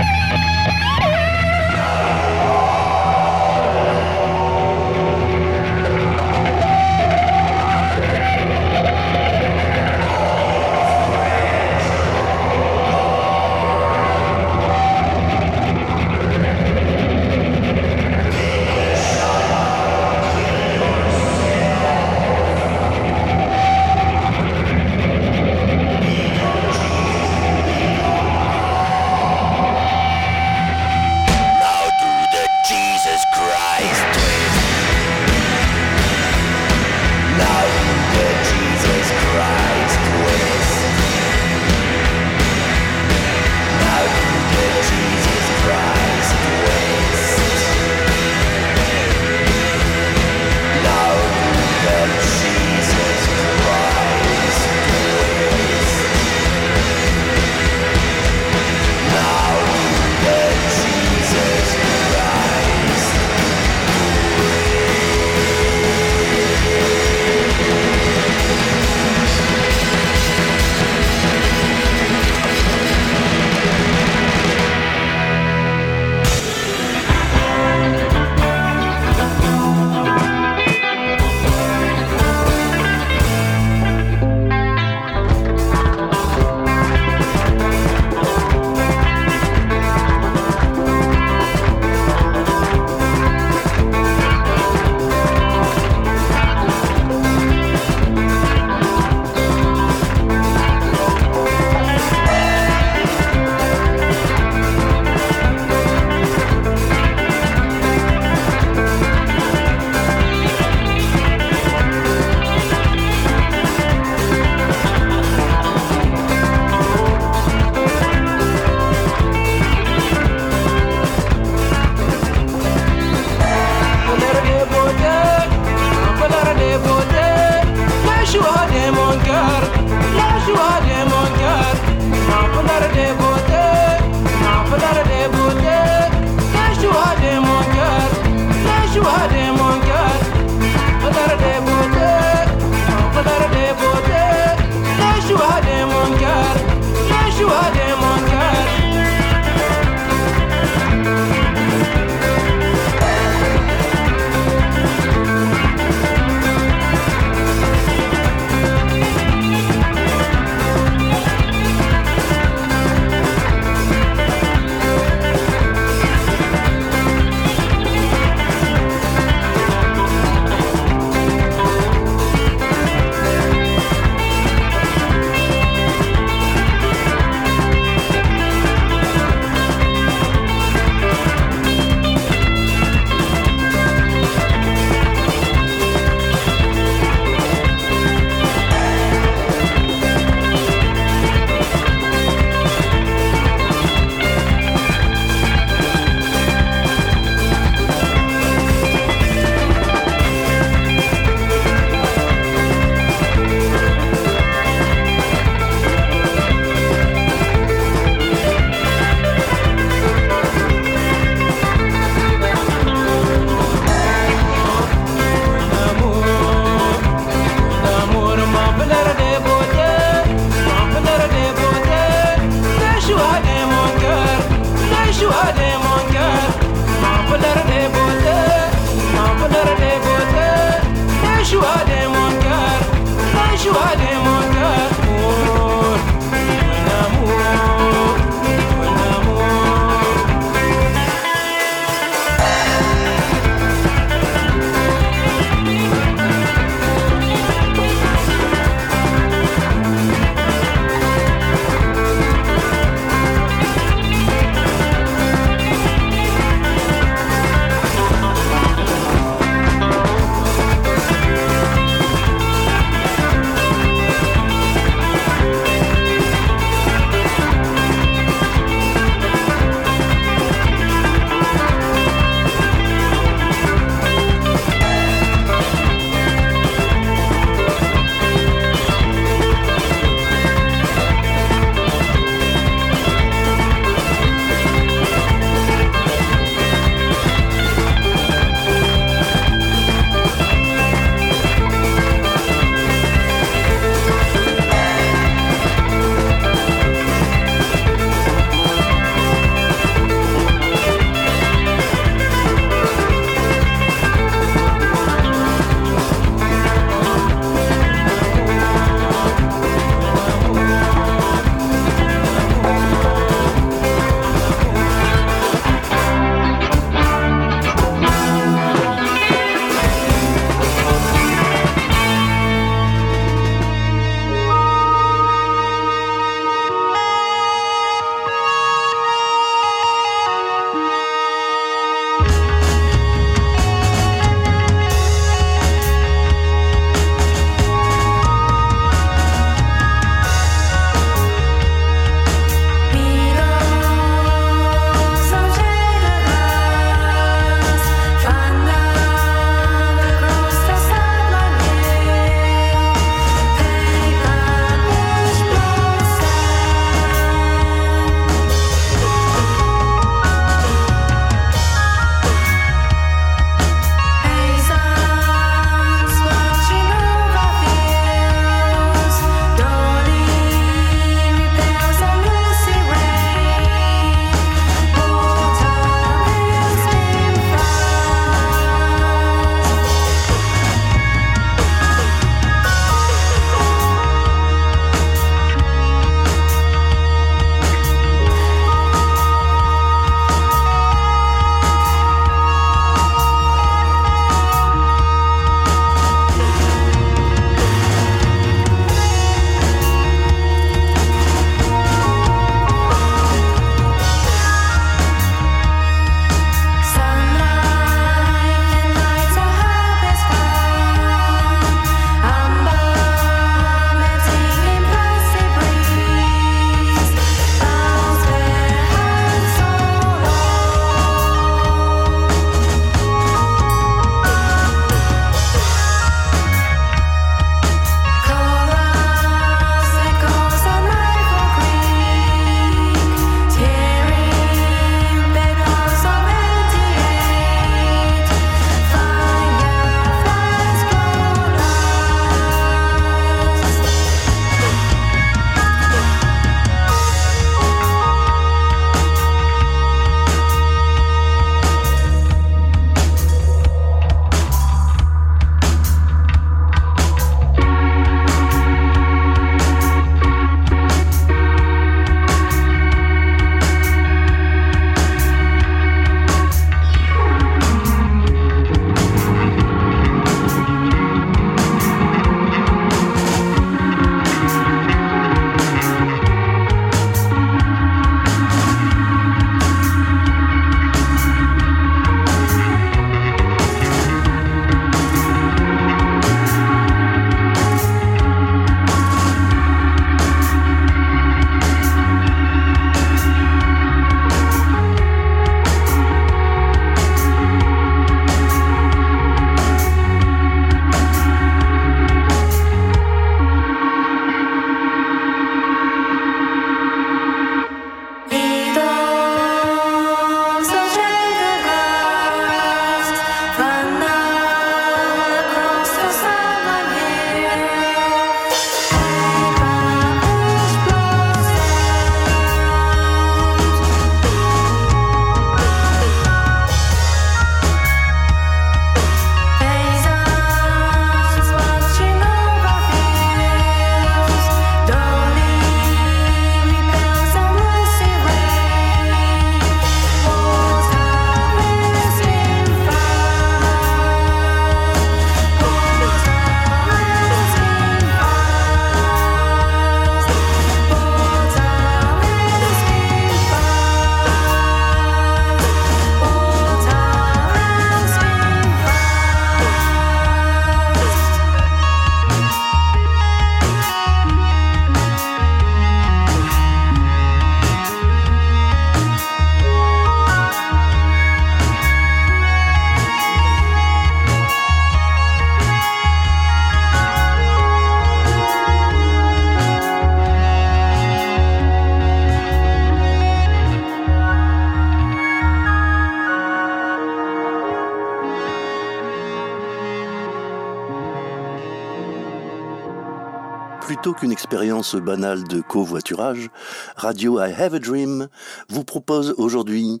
qu'une 594.18 594.32
expérience 594.32 594.96
banale 594.96 595.44
de 595.44 595.60
covoiturage, 595.60 596.50
Radio 596.96 597.40
I 597.40 597.52
Have 597.52 597.74
a 597.74 597.78
Dream 597.78 598.28
vous 598.68 598.84
propose 598.84 599.34
aujourd'hui 599.38 600.00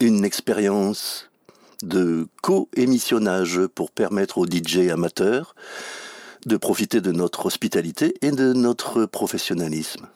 une 0.00 0.24
expérience 0.24 1.30
de 1.82 2.26
co-émissionnage 2.42 3.66
pour 3.74 3.90
permettre 3.90 4.38
aux 4.38 4.46
DJ 4.46 4.90
amateurs 4.90 5.54
de 6.46 6.56
profiter 6.56 7.00
de 7.00 7.12
notre 7.12 7.46
hospitalité 7.46 8.14
et 8.20 8.32
de 8.32 8.52
notre 8.52 9.06
professionnalisme. 9.06 10.06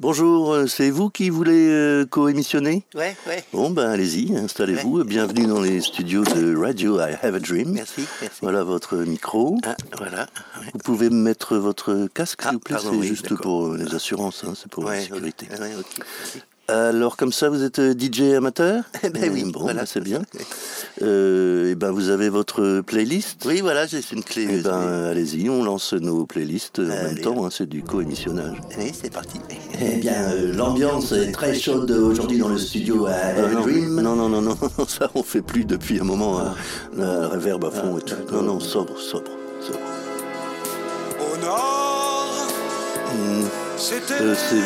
Bonjour, 0.00 0.52
euh, 0.52 0.66
c'est 0.66 0.90
vous 0.90 1.08
qui 1.08 1.30
voulez 1.30 1.68
euh, 1.68 2.04
co-émissionner? 2.04 2.82
Ouais, 2.96 3.16
ouais. 3.28 3.44
Bon, 3.52 3.70
ben 3.70 3.88
allez-y, 3.90 4.36
installez-vous. 4.36 5.04
Bienvenue 5.04 5.46
dans 5.46 5.60
les 5.60 5.80
studios 5.80 6.24
de 6.24 6.56
Radio 6.56 6.98
I 6.98 7.14
Have 7.22 7.36
a 7.36 7.38
Dream. 7.38 7.70
Merci, 7.70 8.04
merci. 8.20 8.38
Voilà 8.42 8.64
votre 8.64 8.96
micro. 8.96 9.56
Ah, 9.64 9.76
voilà. 9.96 10.26
Vous 10.72 10.80
pouvez 10.80 11.10
me 11.10 11.16
mettre 11.22 11.56
votre 11.58 12.08
casque, 12.12 12.42
s'il 12.42 12.48
Ah, 12.48 12.52
vous 12.54 12.58
plaît? 12.58 12.76
C'est 12.82 12.88
oui, 12.88 13.06
juste 13.06 13.34
pour 13.36 13.68
euh, 13.68 13.76
les 13.76 13.94
assurances, 13.94 14.42
hein, 14.44 14.54
c'est 14.56 14.68
pour 14.70 14.84
la 14.84 15.00
sécurité. 15.00 15.46
Alors, 16.66 17.16
comme 17.18 17.30
ça, 17.32 17.48
vous 17.50 17.62
êtes 17.62 17.78
euh, 17.78 17.94
DJ 17.96 18.34
amateur? 18.36 18.82
Eh 19.04 19.10
ben 19.10 19.30
oui, 19.32 19.44
Bon, 19.44 19.60
voilà. 19.60 19.82
ben, 19.82 19.86
c'est 19.86 20.00
bien. 20.02 20.22
Euh, 21.02 21.70
et 21.72 21.74
ben, 21.74 21.90
vous 21.90 22.08
avez 22.10 22.28
votre 22.28 22.80
playlist? 22.80 23.42
Oui, 23.46 23.60
voilà, 23.60 23.86
j'ai 23.86 24.00
une 24.12 24.22
clé. 24.22 24.46
Eh 24.48 24.60
ben, 24.62 25.04
allez-y, 25.10 25.50
on 25.50 25.64
lance 25.64 25.92
nos 25.92 26.24
playlists 26.24 26.78
en 26.78 26.82
même 26.84 27.18
temps. 27.18 27.44
hein, 27.44 27.48
c'est 27.50 27.68
du 27.68 27.82
co-émissionnage. 27.82 28.56
Oui, 28.78 28.92
c'est 28.92 29.12
parti. 29.12 29.38
Eh 29.80 29.96
bien, 29.96 30.12
euh, 30.30 30.52
l'ambiance 30.54 31.10
est 31.12 31.32
très 31.32 31.54
chaude 31.58 31.90
aujourd'hui 31.90 32.38
dans 32.38 32.48
le 32.48 32.58
studio 32.58 33.06
à 33.06 33.10
Euh, 33.10 33.54
Dream. 33.62 34.00
Non, 34.00 34.14
non, 34.14 34.28
non, 34.28 34.40
non, 34.40 34.56
ça 34.88 35.10
on 35.16 35.22
fait 35.24 35.42
plus 35.42 35.64
depuis 35.64 35.98
un 36.00 36.04
moment. 36.04 36.38
hein. 36.40 36.54
La 36.96 37.26
reverb 37.28 37.64
à 37.64 37.70
fond 37.72 37.98
et 37.98 38.02
tout. 38.02 38.14
Non, 38.32 38.42
non, 38.42 38.60
sobre, 38.60 38.96
sobre, 38.98 39.30
sobre. 39.60 39.80
Au 41.20 41.36
nord, 41.44 42.30
Hmm, 43.14 43.42
euh, 43.44 44.34
c'est, 44.34 44.56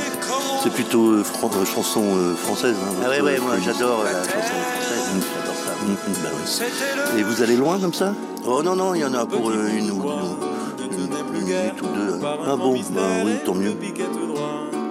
c'est 0.62 0.72
plutôt 0.72 1.10
euh, 1.10 1.22
fran- 1.24 1.50
euh, 1.54 1.64
chanson 1.66 2.02
euh, 2.16 2.34
française. 2.34 2.76
hein, 2.82 2.94
Ah 3.04 3.08
ouais, 3.10 3.20
ouais, 3.20 3.38
moi 3.40 3.56
j'adore 3.62 4.04
la 4.04 4.12
chanson 4.12 4.30
française. 4.30 5.14
Mm. 5.16 5.37
Oui. 5.88 7.18
Et 7.18 7.22
vous 7.22 7.42
allez 7.42 7.56
loin 7.56 7.78
comme 7.78 7.94
ça 7.94 8.14
Oh 8.46 8.62
non, 8.62 8.76
non, 8.76 8.94
il 8.94 9.00
y 9.00 9.04
en 9.04 9.14
a 9.14 9.24
pour 9.26 9.50
euh, 9.50 9.66
une 9.68 9.90
ou 9.90 10.02
une, 10.80 10.98
une 10.98 11.32
minute 11.32 11.82
ou 11.82 11.86
deux. 11.86 12.18
Ah 12.46 12.56
bon, 12.56 12.74
bah 12.94 13.00
oui, 13.24 13.32
tant 13.44 13.54
mieux. 13.54 13.74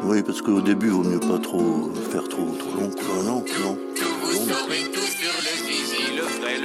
Oui, 0.03 0.23
parce 0.23 0.41
qu'au 0.41 0.61
début, 0.61 0.87
il 0.87 0.93
vaut 0.93 1.03
mieux 1.03 1.19
pas 1.19 1.37
trop 1.39 1.91
faire 2.11 2.23
trop, 2.27 2.55
trop 2.57 2.79
long. 2.79 2.89
Non, 3.25 3.43
non. 3.63 3.77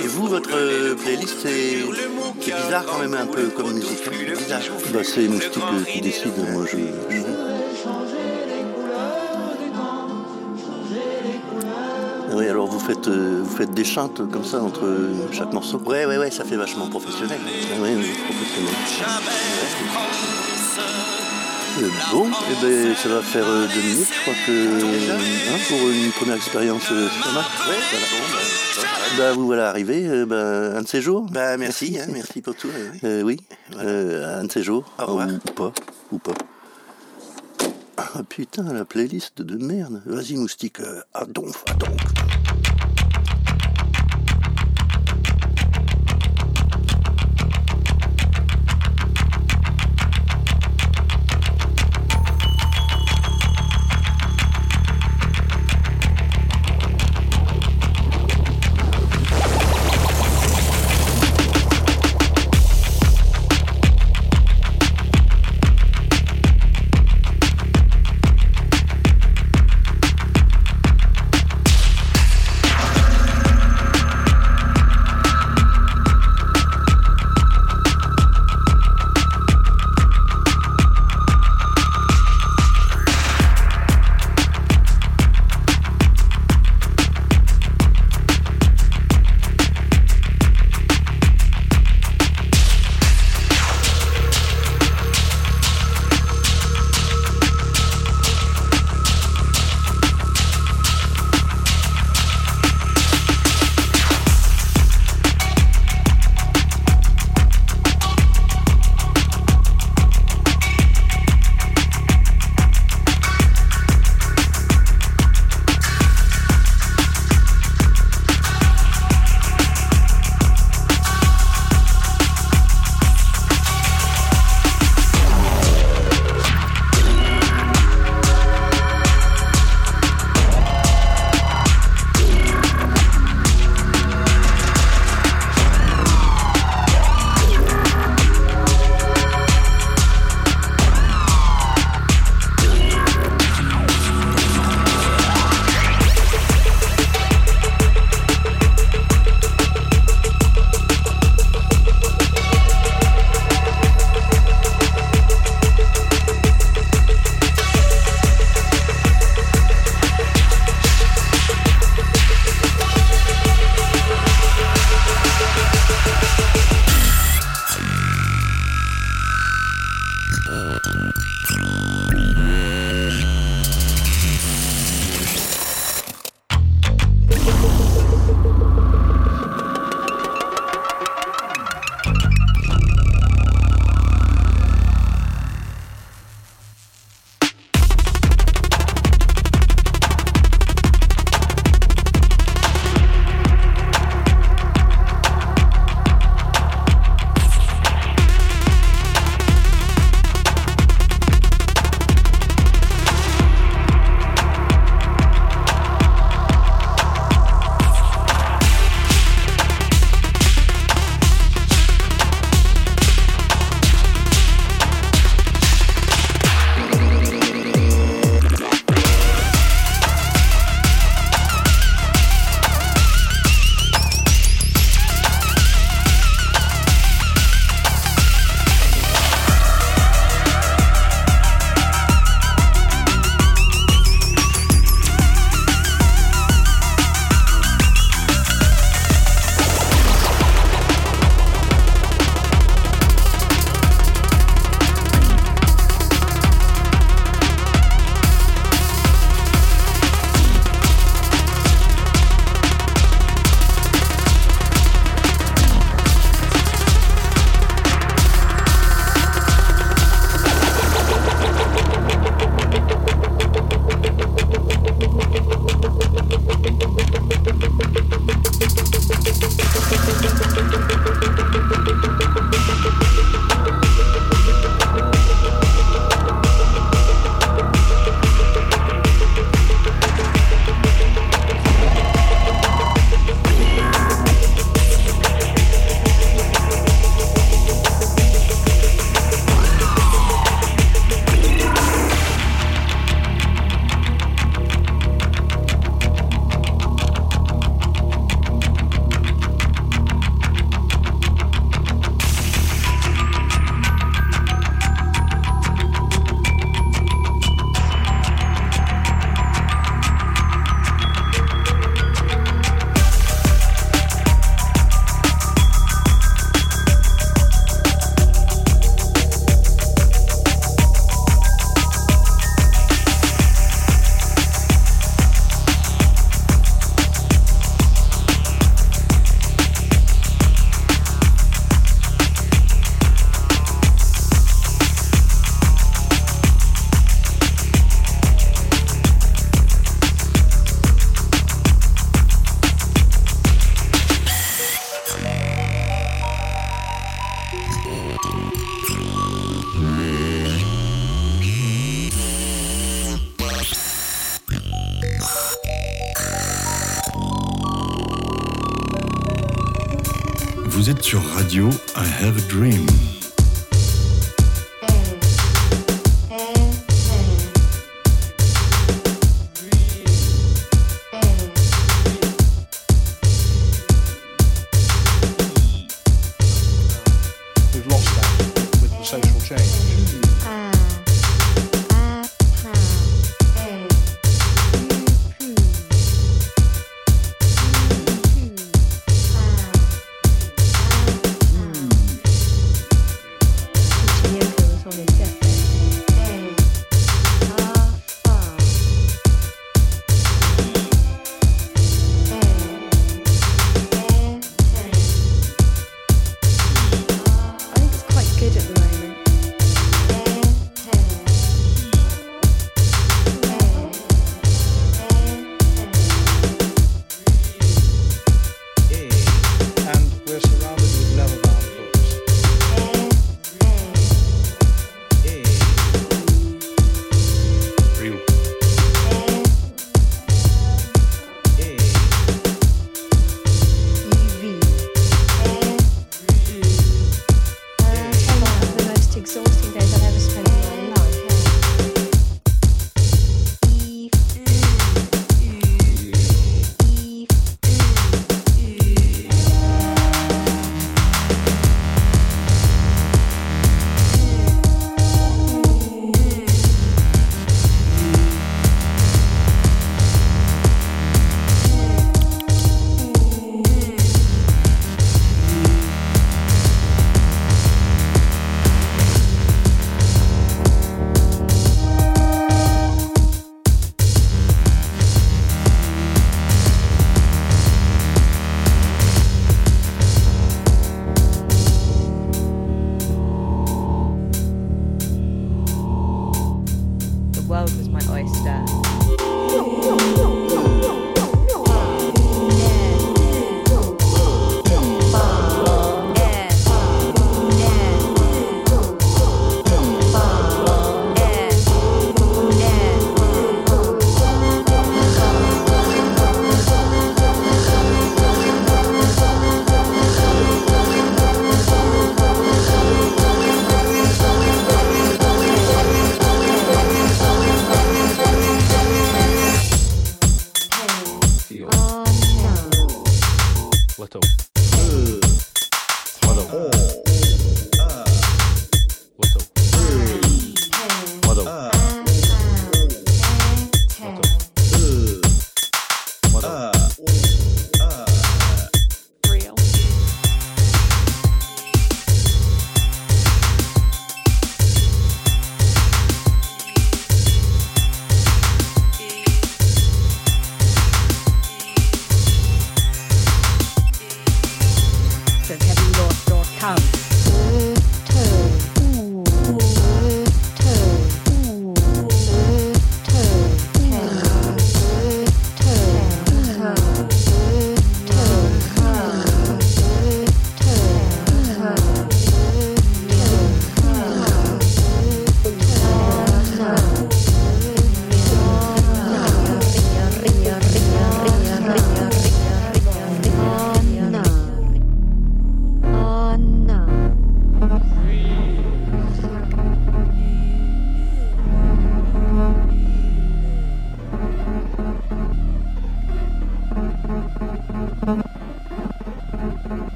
Et 0.00 0.06
vous, 0.06 0.26
votre 0.28 0.50
euh, 0.54 0.94
playlist, 0.94 1.36
c'est 1.42 1.82
bizarre 2.44 2.84
quand 2.86 2.98
même 2.98 3.14
un 3.14 3.26
peu 3.26 3.48
comme 3.48 3.72
musique. 3.72 4.06
hein. 4.06 4.34
Bizarre. 4.38 4.60
Bah, 4.92 5.00
c'est 5.02 5.28
Moustique 5.28 5.62
euh, 5.72 5.84
qui 5.84 6.00
décide. 6.00 6.32
Moi, 6.52 6.64
je. 6.70 6.76
je- 6.76 7.47
Oui, 12.38 12.46
alors 12.48 12.68
vous 12.68 12.78
faites, 12.78 13.08
euh, 13.08 13.40
vous 13.42 13.56
faites 13.56 13.74
des 13.74 13.82
chantes 13.82 14.22
comme 14.30 14.44
ça 14.44 14.62
entre 14.62 14.86
euh, 14.86 15.12
chaque 15.32 15.52
morceau? 15.52 15.82
Ouais, 15.84 16.06
ouais, 16.06 16.18
ouais, 16.18 16.30
ça 16.30 16.44
fait 16.44 16.54
vachement 16.54 16.86
professionnel. 16.86 17.36
Oui, 17.80 17.88
oui, 17.96 18.12
professionnel. 18.26 18.74
Euh, 21.80 21.88
bon, 22.12 22.28
eh 22.28 22.64
ben, 22.64 22.94
ça 22.94 23.08
va 23.08 23.22
faire 23.22 23.44
deux 23.44 23.80
minutes, 23.80 24.06
je 24.14 24.20
crois 24.22 24.34
que 24.46 24.52
hein, 24.52 25.58
pour 25.68 25.90
une 25.90 26.12
première 26.12 26.36
expérience, 26.36 26.82
c'est 26.82 26.94
pas 27.24 27.32
mal. 27.32 27.44
Ouais, 27.68 27.76
voilà. 27.90 28.06
Bon, 28.06 28.22
bah, 28.30 28.82
va. 29.16 29.18
Bah, 29.18 29.32
vous 29.32 29.46
voilà 29.46 29.68
arrivé, 29.70 30.24
bah, 30.24 30.76
un 30.78 30.82
de 30.82 30.86
ces 30.86 31.02
jours. 31.02 31.26
Bah, 31.32 31.56
merci, 31.56 31.98
hein, 31.98 32.06
merci 32.12 32.40
pour 32.40 32.54
tout. 32.54 32.70
Euh, 33.02 33.22
oui, 33.22 33.40
euh, 33.78 34.42
un 34.42 34.44
de 34.44 34.52
ces 34.52 34.62
jours. 34.62 34.84
Au 35.00 35.06
revoir. 35.06 35.26
Ou 35.26 35.52
pas, 35.54 35.72
ou 36.12 36.18
pas. 36.18 36.34
Ah 38.00 38.22
putain, 38.28 38.72
la 38.72 38.84
playlist 38.84 39.42
de 39.42 39.56
merde. 39.56 40.02
Vas-y, 40.06 40.36
moustique, 40.36 40.78
à 41.14 41.24
donf, 41.24 41.64
à 41.66 41.74
donf. 41.74 42.57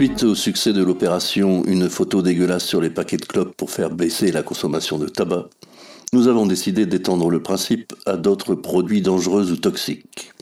Suite 0.00 0.22
au 0.22 0.34
succès 0.34 0.72
de 0.72 0.82
l'opération 0.82 1.62
Une 1.66 1.90
photo 1.90 2.22
dégueulasse 2.22 2.64
sur 2.64 2.80
les 2.80 2.88
paquets 2.88 3.18
de 3.18 3.26
clopes 3.26 3.54
pour 3.54 3.70
faire 3.70 3.90
baisser 3.90 4.32
la 4.32 4.42
consommation 4.42 4.98
de 4.98 5.06
tabac, 5.06 5.50
nous 6.14 6.26
avons 6.26 6.46
décidé 6.46 6.86
d'étendre 6.86 7.28
le 7.28 7.42
principe 7.42 7.92
à 8.06 8.16
d'autres 8.16 8.54
produits 8.54 9.02
dangereux 9.02 9.52
ou 9.52 9.56
toxiques. 9.56 10.32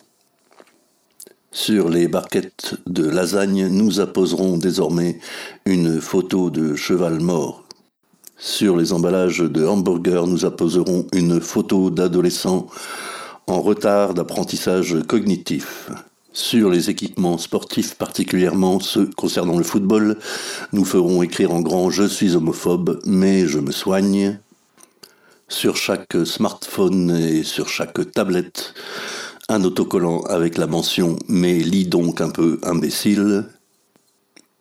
Sur 1.50 1.88
les 1.88 2.06
barquettes 2.06 2.76
de 2.86 3.04
lasagne, 3.04 3.66
nous 3.66 3.98
apposerons 3.98 4.58
désormais 4.58 5.18
une 5.66 6.00
photo 6.00 6.50
de 6.50 6.76
cheval 6.76 7.18
mort. 7.18 7.64
Sur 8.36 8.76
les 8.76 8.92
emballages 8.92 9.40
de 9.40 9.66
hamburgers, 9.66 10.28
nous 10.28 10.44
apposerons 10.44 11.08
une 11.12 11.40
photo 11.40 11.90
d'adolescent 11.90 12.68
en 13.48 13.60
retard 13.60 14.14
d'apprentissage 14.14 14.98
cognitif. 15.08 15.90
Sur 16.32 16.70
les 16.70 16.90
équipements 16.90 17.38
sportifs, 17.38 17.94
particulièrement 17.94 18.80
ceux 18.80 19.06
concernant 19.06 19.56
le 19.56 19.64
football, 19.64 20.18
nous 20.72 20.84
ferons 20.84 21.22
écrire 21.22 21.52
en 21.52 21.60
grand 21.60 21.90
Je 21.90 22.04
suis 22.04 22.36
homophobe, 22.36 23.00
mais 23.06 23.46
je 23.46 23.58
me 23.58 23.72
soigne. 23.72 24.38
Sur 25.48 25.76
chaque 25.76 26.16
smartphone 26.26 27.10
et 27.10 27.42
sur 27.42 27.68
chaque 27.68 28.12
tablette, 28.12 28.74
un 29.48 29.64
autocollant 29.64 30.20
avec 30.24 30.58
la 30.58 30.66
mention 30.66 31.18
Mais 31.28 31.54
lis 31.54 31.86
donc 31.86 32.20
un 32.20 32.30
peu 32.30 32.58
imbécile. 32.62 33.46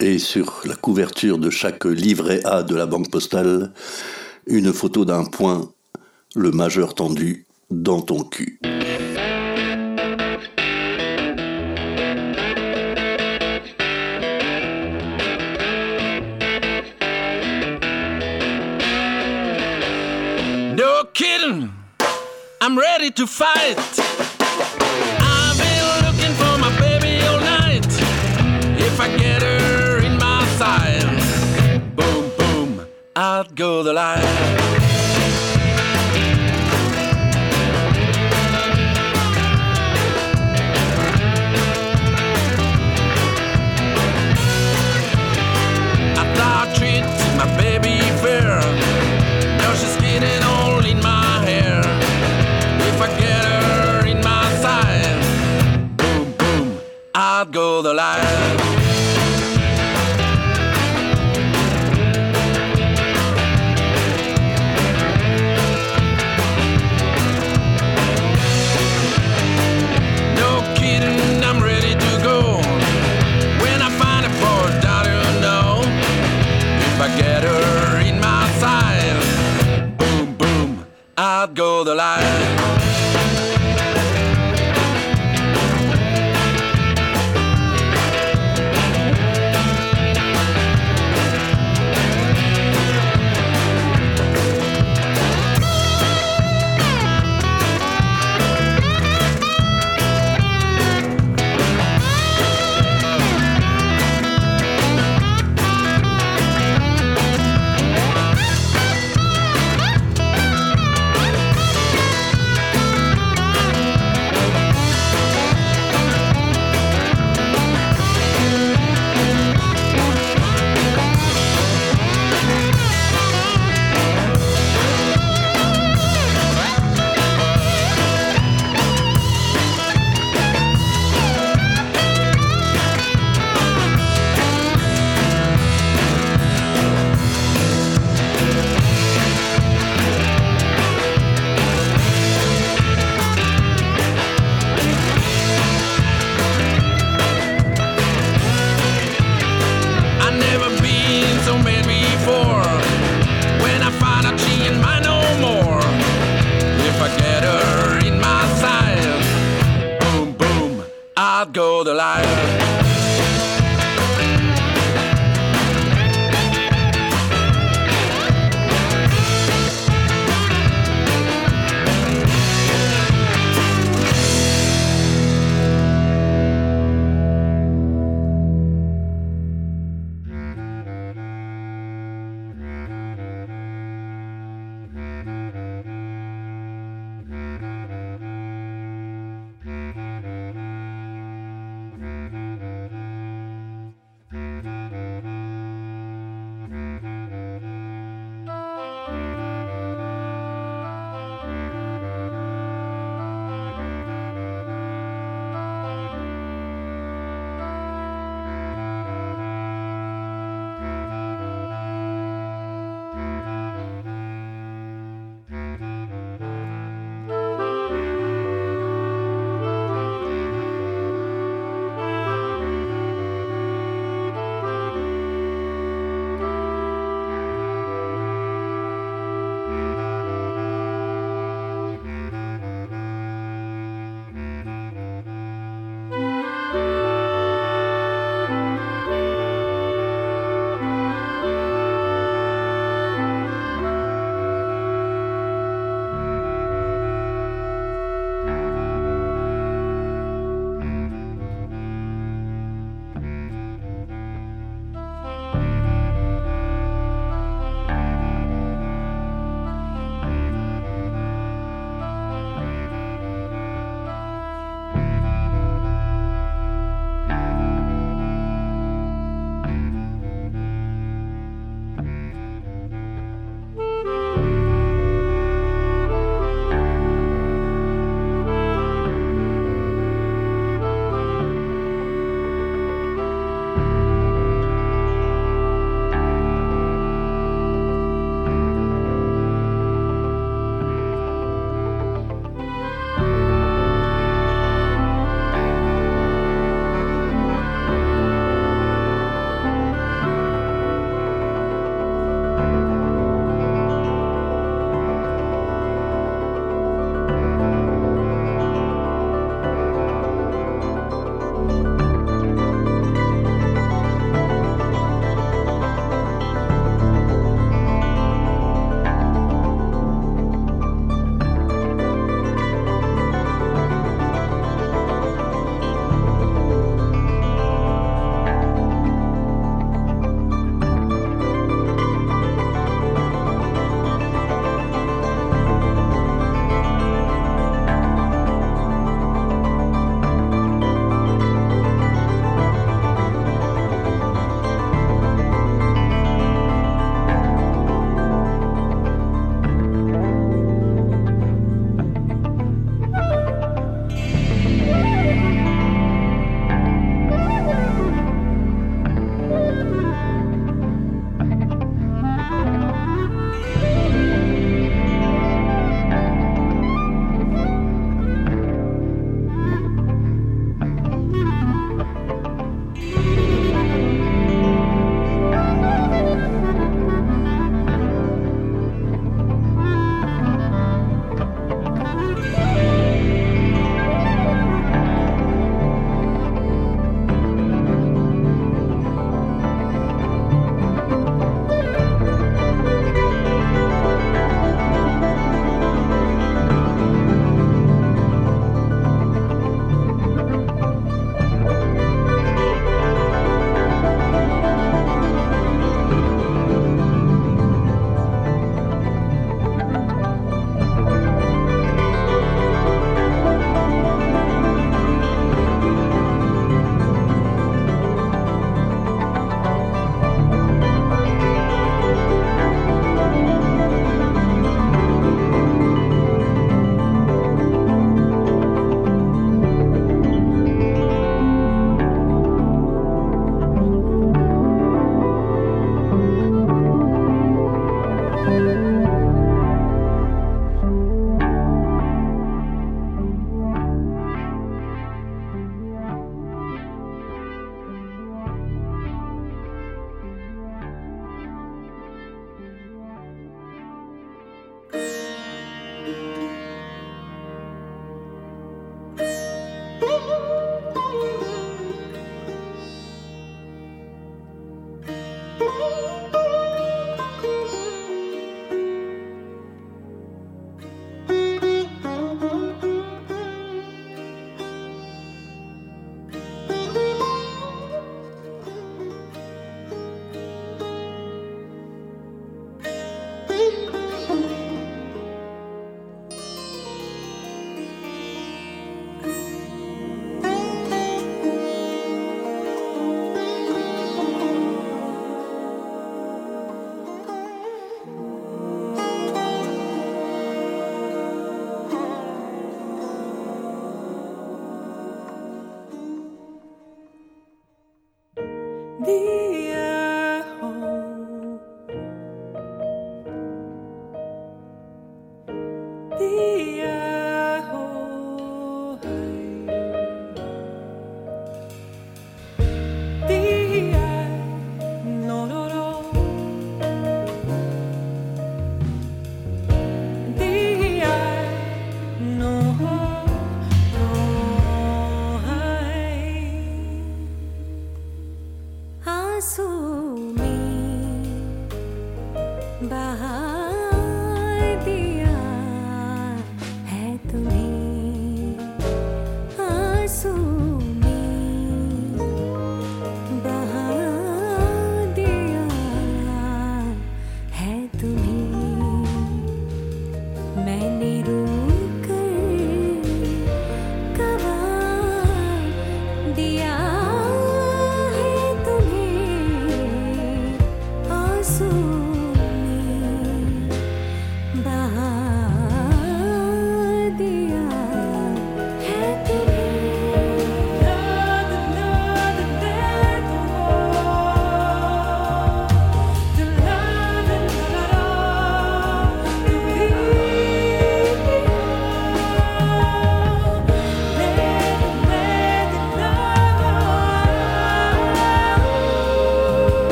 Et 0.00 0.18
sur 0.18 0.62
la 0.64 0.74
couverture 0.74 1.36
de 1.36 1.50
chaque 1.50 1.84
livret 1.84 2.40
A 2.44 2.62
de 2.62 2.74
la 2.74 2.86
banque 2.86 3.10
postale, 3.10 3.72
une 4.46 4.72
photo 4.72 5.04
d'un 5.04 5.24
point, 5.24 5.70
le 6.34 6.50
majeur 6.50 6.94
tendu, 6.94 7.46
dans 7.70 8.00
ton 8.00 8.24
cul. 8.24 8.58
ready 23.00 23.12
to 23.12 23.26
fight. 23.26 23.78
I've 25.22 25.56
been 25.56 25.84
looking 26.04 26.34
for 26.34 26.58
my 26.58 26.70
baby 26.78 27.24
all 27.26 27.40
night. 27.40 27.86
If 28.78 29.00
I 29.00 29.16
get 29.16 29.40
her 29.40 30.04
in 30.04 30.18
my 30.18 30.44
sight, 30.58 31.96
boom, 31.96 32.30
boom, 32.36 32.86
out 33.16 33.54
go 33.54 33.82
the 33.82 33.94
lights. 33.94 34.49
go 57.50 57.82
the 57.82 57.92
line. 57.92 58.59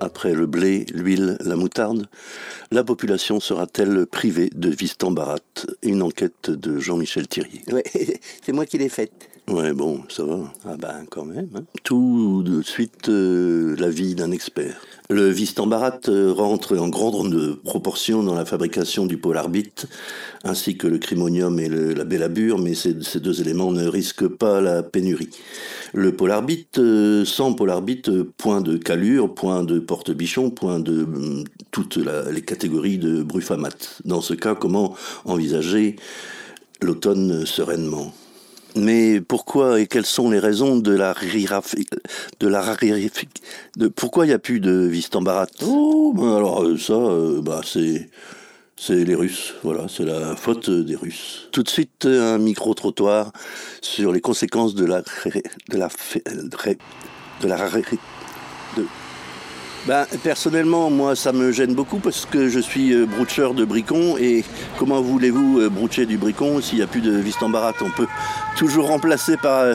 Après 0.00 0.32
le 0.32 0.46
blé, 0.46 0.86
l'huile, 0.94 1.36
la 1.40 1.54
moutarde, 1.54 2.08
la 2.70 2.82
population 2.82 3.40
sera-t-elle 3.40 4.06
privée 4.06 4.48
de 4.54 4.70
Vistambarat 4.70 5.36
Une 5.82 6.02
enquête 6.02 6.48
de 6.50 6.78
Jean-Michel 6.78 7.28
Thierry. 7.28 7.60
Ouais, 7.70 7.84
c'est 8.42 8.52
moi 8.52 8.64
qui 8.64 8.78
l'ai 8.78 8.88
faite. 8.88 9.12
Ouais, 9.50 9.72
bon, 9.72 10.02
ça 10.08 10.22
va. 10.22 10.52
Ah 10.64 10.76
ben, 10.78 11.04
quand 11.10 11.24
même. 11.24 11.48
hein. 11.56 11.64
Tout 11.82 12.44
de 12.46 12.62
suite, 12.62 13.08
euh, 13.08 13.74
l'avis 13.78 14.14
d'un 14.14 14.30
expert. 14.30 14.80
Le 15.08 15.28
Vistambarat 15.28 15.98
euh, 16.08 16.32
rentre 16.32 16.78
en 16.78 16.88
grande 16.88 17.56
proportion 17.64 18.22
dans 18.22 18.34
la 18.34 18.44
fabrication 18.44 19.06
du 19.06 19.16
polarbite, 19.18 19.86
ainsi 20.44 20.76
que 20.76 20.86
le 20.86 20.98
crimonium 20.98 21.58
et 21.58 21.68
le- 21.68 21.94
la 21.94 22.04
bélabure, 22.04 22.58
mais 22.58 22.74
ces, 22.74 23.02
ces 23.02 23.18
deux 23.18 23.40
éléments 23.40 23.72
ne 23.72 23.86
risquent 23.88 24.28
pas 24.28 24.60
la 24.60 24.84
pénurie. 24.84 25.30
Le 25.94 26.14
polarbite, 26.14 26.78
euh, 26.78 27.24
sans 27.24 27.52
polarbite, 27.54 28.08
euh, 28.08 28.30
point 28.38 28.60
de 28.60 28.76
calure, 28.76 29.34
point 29.34 29.64
de 29.64 29.80
porte-bichon, 29.80 30.50
point 30.50 30.78
de 30.78 31.02
hum, 31.02 31.44
toutes 31.72 31.96
la- 31.96 32.30
les 32.30 32.42
catégories 32.42 32.98
de 32.98 33.22
brufamate. 33.24 33.98
Dans 34.04 34.20
ce 34.20 34.34
cas, 34.34 34.54
comment 34.54 34.94
envisager 35.24 35.96
l'automne 36.82 37.44
sereinement? 37.46 38.12
Mais 38.76 39.20
pourquoi 39.20 39.80
et 39.80 39.86
quelles 39.86 40.06
sont 40.06 40.30
les 40.30 40.38
raisons 40.38 40.76
de 40.76 40.92
la 40.92 41.14
de 42.40 42.48
la 42.48 42.76
de 43.76 43.88
pourquoi 43.88 44.24
il 44.24 44.28
n'y 44.28 44.34
a 44.34 44.38
plus 44.38 44.60
de 44.60 44.86
Vistambarat 44.86 45.46
Oh, 45.62 46.12
ben 46.16 46.36
alors 46.36 46.62
euh, 46.62 46.76
ça, 46.76 46.94
euh, 46.94 47.40
bah 47.40 47.60
c'est 47.64 48.08
c'est 48.76 49.04
les 49.04 49.14
Russes, 49.14 49.54
voilà, 49.62 49.86
c'est 49.88 50.06
la 50.06 50.36
faute 50.36 50.70
des 50.70 50.96
Russes. 50.96 51.48
Tout 51.52 51.62
de 51.62 51.68
suite, 51.68 52.06
un 52.06 52.38
micro 52.38 52.72
trottoir 52.72 53.30
sur 53.82 54.10
les 54.12 54.22
conséquences 54.22 54.74
de 54.74 54.86
la 54.86 55.02
de 55.02 55.76
la 55.76 55.88
de 57.40 57.48
la 57.48 57.68
de 57.68 57.88
ben, 59.86 60.06
personnellement, 60.22 60.90
moi, 60.90 61.16
ça 61.16 61.32
me 61.32 61.52
gêne 61.52 61.74
beaucoup 61.74 61.98
parce 61.98 62.26
que 62.26 62.48
je 62.48 62.60
suis 62.60 62.92
euh, 62.92 63.06
de 63.54 63.64
bricon 63.64 64.16
et 64.18 64.44
comment 64.78 65.00
voulez-vous 65.00 65.60
euh, 65.60 66.04
du 66.04 66.18
bricon 66.18 66.60
s'il 66.60 66.78
n'y 66.78 66.84
a 66.84 66.86
plus 66.86 67.00
de 67.00 67.16
Vistambarat 67.16 67.72
On 67.80 67.90
peut 67.90 68.06
toujours 68.56 68.88
remplacer 68.88 69.36
par, 69.36 69.60
euh, 69.60 69.74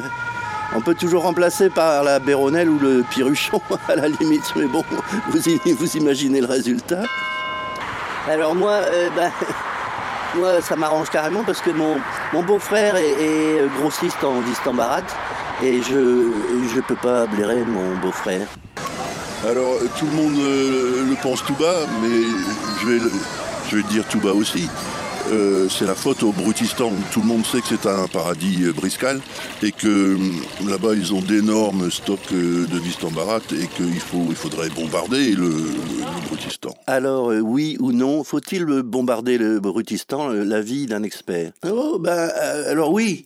on 0.75 0.81
peut 0.81 0.95
toujours 0.95 1.23
remplacer 1.23 1.69
par 1.69 2.03
la 2.03 2.19
Béronnelle 2.19 2.69
ou 2.69 2.79
le 2.79 3.03
Piruchon 3.09 3.61
à 3.87 3.95
la 3.95 4.07
limite, 4.07 4.53
mais 4.55 4.65
bon, 4.65 4.83
vous, 5.29 5.97
imaginez 5.97 6.41
le 6.41 6.47
résultat. 6.47 7.03
Alors 8.29 8.55
moi, 8.55 8.71
euh, 8.73 9.09
ben, 9.15 9.31
moi, 10.35 10.61
ça 10.61 10.75
m'arrange 10.75 11.09
carrément 11.09 11.43
parce 11.43 11.61
que 11.61 11.71
mon, 11.71 12.43
beau-frère 12.43 12.95
est, 12.95 13.15
euh, 13.21 13.67
grossiste 13.79 14.23
en 14.23 14.41
Vistambarat 14.41 15.01
et 15.63 15.81
je 15.81 15.95
ne 15.95 16.81
peux 16.81 16.95
pas 16.95 17.25
blairer 17.27 17.63
mon 17.63 17.95
beau-frère. 18.01 18.47
Alors, 19.45 19.77
tout 19.99 20.05
le 20.05 20.11
monde 20.11 20.37
euh, 20.39 21.05
le 21.07 21.15
pense 21.21 21.43
tout 21.43 21.53
bas, 21.55 21.85
mais 22.01 22.23
je 22.81 22.87
vais 22.87 22.99
le, 22.99 23.11
je 23.69 23.75
vais 23.75 23.81
le 23.83 23.89
dire 23.89 24.03
tout 24.07 24.19
bas 24.19 24.33
aussi. 24.33 24.67
Euh, 25.31 25.67
c'est 25.69 25.85
la 25.85 25.95
faute 25.95 26.21
au 26.23 26.31
Brutistan. 26.31 26.91
Tout 27.11 27.21
le 27.21 27.27
monde 27.27 27.45
sait 27.45 27.59
que 27.61 27.67
c'est 27.69 27.87
un 27.87 28.07
paradis 28.07 28.63
euh, 28.63 28.73
briscal 28.73 29.19
et 29.63 29.71
que 29.71 30.17
là-bas 30.67 30.93
ils 30.95 31.13
ont 31.13 31.21
d'énormes 31.21 31.89
stocks 31.91 32.19
euh, 32.31 32.65
de 32.67 32.79
Vistambarat 32.79 33.39
et 33.51 33.67
qu'il 33.75 33.99
faut, 33.99 34.25
il 34.29 34.35
faudrait 34.35 34.69
bombarder 34.69 35.31
le, 35.31 35.47
le- 35.49 35.49
le 35.49 36.27
Brutistan. 36.27 36.69
Alors, 36.87 37.31
euh, 37.31 37.39
oui 37.39 37.75
ou 37.79 37.91
non, 37.91 38.23
faut-il 38.23 38.65
bombarder 38.65 39.37
le 39.39 39.59
Brutistan 39.59 40.29
euh, 40.31 40.43
L'avis 40.43 40.85
d'un 40.85 41.01
expert? 41.03 41.51
Oh, 41.67 41.97
ben, 41.99 42.29
euh, 42.39 42.71
alors 42.71 42.91
oui. 42.91 43.25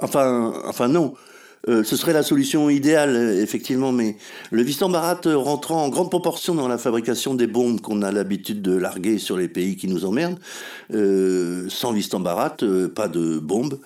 Enfin, 0.00 0.52
enfin 0.66 0.88
non. 0.88 1.14
Euh, 1.68 1.84
ce 1.84 1.96
serait 1.96 2.12
la 2.12 2.22
solution 2.22 2.70
idéale, 2.70 3.14
euh, 3.14 3.42
effectivement, 3.42 3.92
mais 3.92 4.16
le 4.50 4.62
Vistambarat 4.62 5.20
euh, 5.26 5.36
rentrant 5.36 5.84
en 5.84 5.88
grande 5.90 6.10
proportion 6.10 6.54
dans 6.54 6.68
la 6.68 6.78
fabrication 6.78 7.34
des 7.34 7.46
bombes 7.46 7.80
qu'on 7.80 8.02
a 8.02 8.10
l'habitude 8.10 8.62
de 8.62 8.74
larguer 8.74 9.18
sur 9.18 9.36
les 9.36 9.48
pays 9.48 9.76
qui 9.76 9.86
nous 9.86 10.04
emmerdent, 10.04 10.38
sans 10.90 11.92
Vistambarat, 11.92 12.56
euh, 12.62 12.88
pas 12.88 13.08
de 13.08 13.38
bombes, 13.38 13.78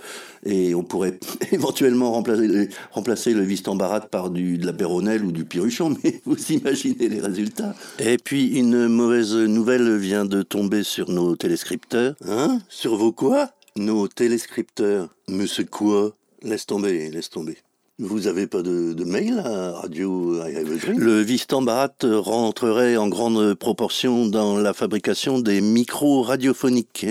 et 0.44 0.74
on 0.74 0.84
pourrait 0.84 1.18
éventuellement 1.52 2.12
remplacer, 2.12 3.34
le 3.34 3.42
Vistambarat 3.42 4.02
par 4.02 4.30
du, 4.30 4.58
de 4.58 4.66
la 4.66 4.72
Béronnelle 4.72 5.24
ou 5.24 5.32
du 5.32 5.44
Piruchon, 5.44 5.96
mais 6.04 6.20
vous 6.24 6.52
imaginez 6.52 7.08
les 7.08 7.20
résultats. 7.20 7.74
Et 7.98 8.16
puis, 8.16 8.58
une 8.58 8.86
mauvaise 8.86 9.34
nouvelle 9.34 9.96
vient 9.96 10.24
de 10.24 10.42
tomber 10.42 10.84
sur 10.84 11.10
nos 11.10 11.34
téléscripteurs. 11.34 12.14
Hein? 12.28 12.60
Sur 12.68 12.96
vos 12.96 13.12
quoi? 13.12 13.50
Nos 13.76 14.06
téléscripteurs. 14.06 15.08
Mais 15.28 15.46
c'est 15.46 15.68
quoi? 15.68 16.12
Laisse 16.42 16.66
tomber, 16.66 17.10
laisse 17.10 17.30
tomber. 17.30 17.56
Vous 18.05 18.26
avez 18.26 18.48
pas 18.48 18.62
de, 18.62 18.94
de 18.94 19.05
mail 19.05 19.38
à 19.44 19.72
Radio 19.82 20.34
I 20.44 20.57
Have 20.57 20.72
a 20.72 20.76
Dream 20.76 20.98
Le 20.98 21.20
Vistambarat 21.20 21.94
rentrerait 22.03 22.96
en 22.96 23.07
grande 23.09 23.55
proportion 23.55 24.26
dans 24.26 24.57
la 24.59 24.72
fabrication 24.72 25.38
des 25.38 25.61
micros 25.61 26.22
radiophoniques. 26.22 27.07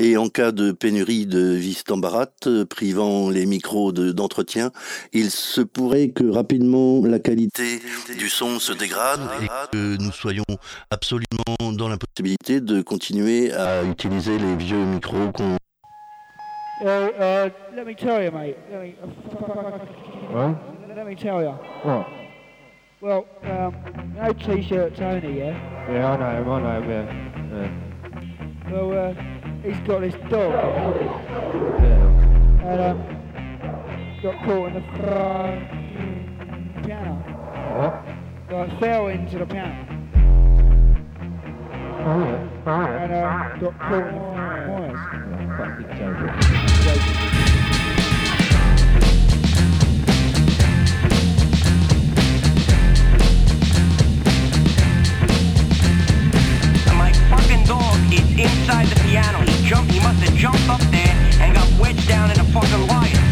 Et 0.00 0.16
en 0.16 0.28
cas 0.28 0.50
de 0.50 0.72
pénurie 0.72 1.26
de 1.26 1.52
Vistambarat, 1.52 2.26
privant 2.68 3.30
les 3.30 3.46
micros 3.46 3.92
de- 3.92 4.10
d'entretien, 4.10 4.72
il 5.12 5.30
se 5.30 5.60
pourrait 5.60 6.08
que 6.08 6.24
rapidement 6.28 7.04
la 7.06 7.20
qualité 7.20 7.80
du 8.18 8.28
son 8.28 8.58
se 8.58 8.72
dégrade 8.72 9.20
et 9.42 9.46
que 9.70 9.96
nous 10.02 10.10
soyons 10.12 10.44
absolument 10.90 11.72
dans 11.72 11.88
l'impossibilité 11.88 12.60
de 12.60 12.82
continuer 12.82 13.52
à 13.52 13.84
utiliser 13.84 14.38
les 14.38 14.56
vieux 14.56 14.84
micros 14.84 15.30
qu'on 15.32 15.56
Uh, 16.84 17.10
uh, 17.16 17.50
let 17.76 17.84
me 17.86 17.94
tell 17.94 18.24
you, 18.24 18.32
mate. 18.32 18.56
Let 18.72 18.80
me, 18.82 18.94
What? 20.32 20.56
let 20.96 21.06
me 21.06 21.14
tell 21.14 21.42
you. 21.42 21.50
What? 21.50 22.08
Well, 23.02 23.26
um, 23.42 24.14
know 24.16 24.32
T-shirt 24.32 24.96
Tony, 24.96 25.38
yeah? 25.40 25.90
Yeah, 25.90 26.12
I 26.12 26.16
know 26.16 26.40
him, 26.40 26.48
I 26.48 26.60
know 26.62 26.80
him, 26.80 26.90
yeah. 26.90 27.04
yeah. 27.60 28.72
Well, 28.72 28.90
uh, 28.98 29.14
he's 29.62 29.78
got 29.86 30.00
this 30.00 30.14
dog, 30.30 30.52
Yeah. 31.82 32.08
and 32.64 32.80
um, 32.80 32.98
got 34.22 34.36
caught 34.46 34.68
in 34.68 34.74
the 34.74 34.82
front 34.96 35.60
piano. 36.82 37.14
What? 37.76 37.94
Like, 38.56 38.80
fell 38.80 39.08
into 39.08 39.38
the 39.38 39.44
piano, 39.46 39.86
Oh, 42.04 42.20
yeah. 42.20 42.48
Oh, 42.66 42.86
and 42.86 43.12
um, 43.12 43.60
got 43.60 43.78
caught 43.78 44.06
in 44.06 44.14
the 44.14 44.20
wires. 44.72 45.00
Fucking 45.58 45.88
joking. 45.98 47.41
Is 58.14 58.30
inside 58.38 58.86
the 58.88 59.00
piano. 59.00 59.38
He 59.40 59.66
jumped, 59.66 59.92
he 59.92 60.00
must 60.00 60.22
have 60.22 60.34
jumped 60.34 60.68
up 60.68 60.80
there 60.90 61.14
and 61.40 61.54
got 61.54 61.68
wedged 61.80 62.08
down 62.08 62.30
in 62.30 62.36
the 62.36 62.44
fucking 62.44 62.86
wire. 62.88 63.31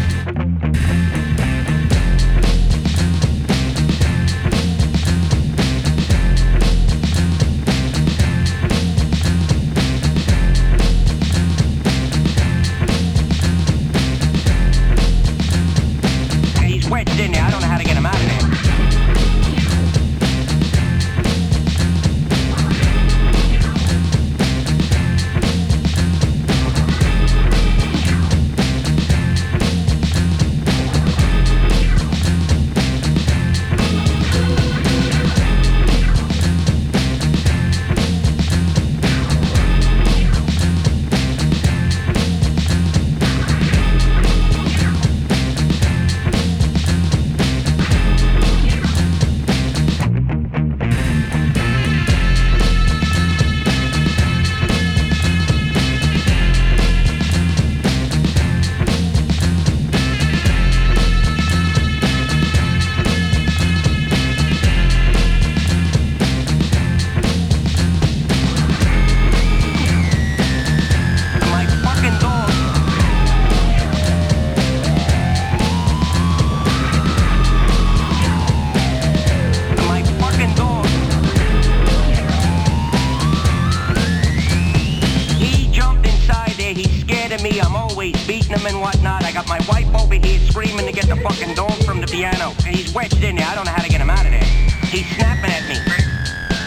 He's 92.81 92.93
wedged 92.93 93.21
in 93.21 93.35
there. 93.35 93.45
I 93.45 93.55
don't 93.55 93.65
know 93.65 93.75
how 93.77 93.83
to 93.83 93.89
get 93.89 94.01
him 94.01 94.09
out 94.09 94.25
of 94.25 94.31
there. 94.33 94.49
He's 94.89 95.05
snapping 95.15 95.53
at 95.53 95.63
me. 95.69 95.77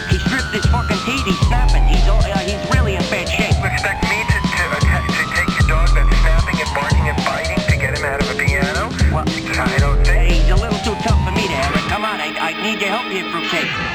He 0.07 0.17
stripped 0.23 0.55
his 0.55 0.65
fucking 0.71 1.01
teeth. 1.03 1.25
He's 1.27 1.39
snapping. 1.51 1.83
He's 1.91 2.07
all, 2.07 2.23
uh, 2.23 2.39
he's 2.39 2.59
really 2.71 2.95
in 2.95 3.03
bad 3.11 3.27
shape. 3.27 3.51
You 3.59 3.67
expect 3.67 3.99
me 4.07 4.23
to, 4.23 4.37
to, 4.39 4.63
atta- 4.79 5.03
to 5.11 5.23
take 5.35 5.51
your 5.59 5.67
dog 5.67 5.91
that's 5.91 6.15
snapping 6.23 6.57
and 6.63 6.71
barking 6.71 7.05
and 7.11 7.19
biting 7.27 7.59
to 7.67 7.75
get 7.75 7.91
him 7.99 8.05
out 8.07 8.23
of 8.23 8.31
a 8.31 8.35
piano? 8.39 8.87
Well, 9.11 9.27
I 9.27 9.77
don't 9.79 9.99
think. 10.07 10.31
He's 10.31 10.49
a 10.49 10.55
little 10.55 10.79
too 10.87 10.95
tough 11.03 11.19
for 11.27 11.33
me 11.35 11.43
to 11.51 11.55
have 11.59 11.75
it. 11.75 11.83
Come 11.91 12.05
on, 12.07 12.17
I, 12.23 12.31
I 12.31 12.51
need 12.63 12.79
your 12.79 12.95
help 12.95 13.11
here, 13.11 13.27
Fruitcake. 13.31 13.67
My 13.67 13.94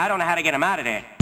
I 0.00 0.08
don't 0.08 0.18
know 0.18 0.24
how 0.24 0.34
to 0.34 0.42
get 0.42 0.54
him 0.54 0.62
out 0.62 0.78
of 0.78 0.86
there. 0.86 1.19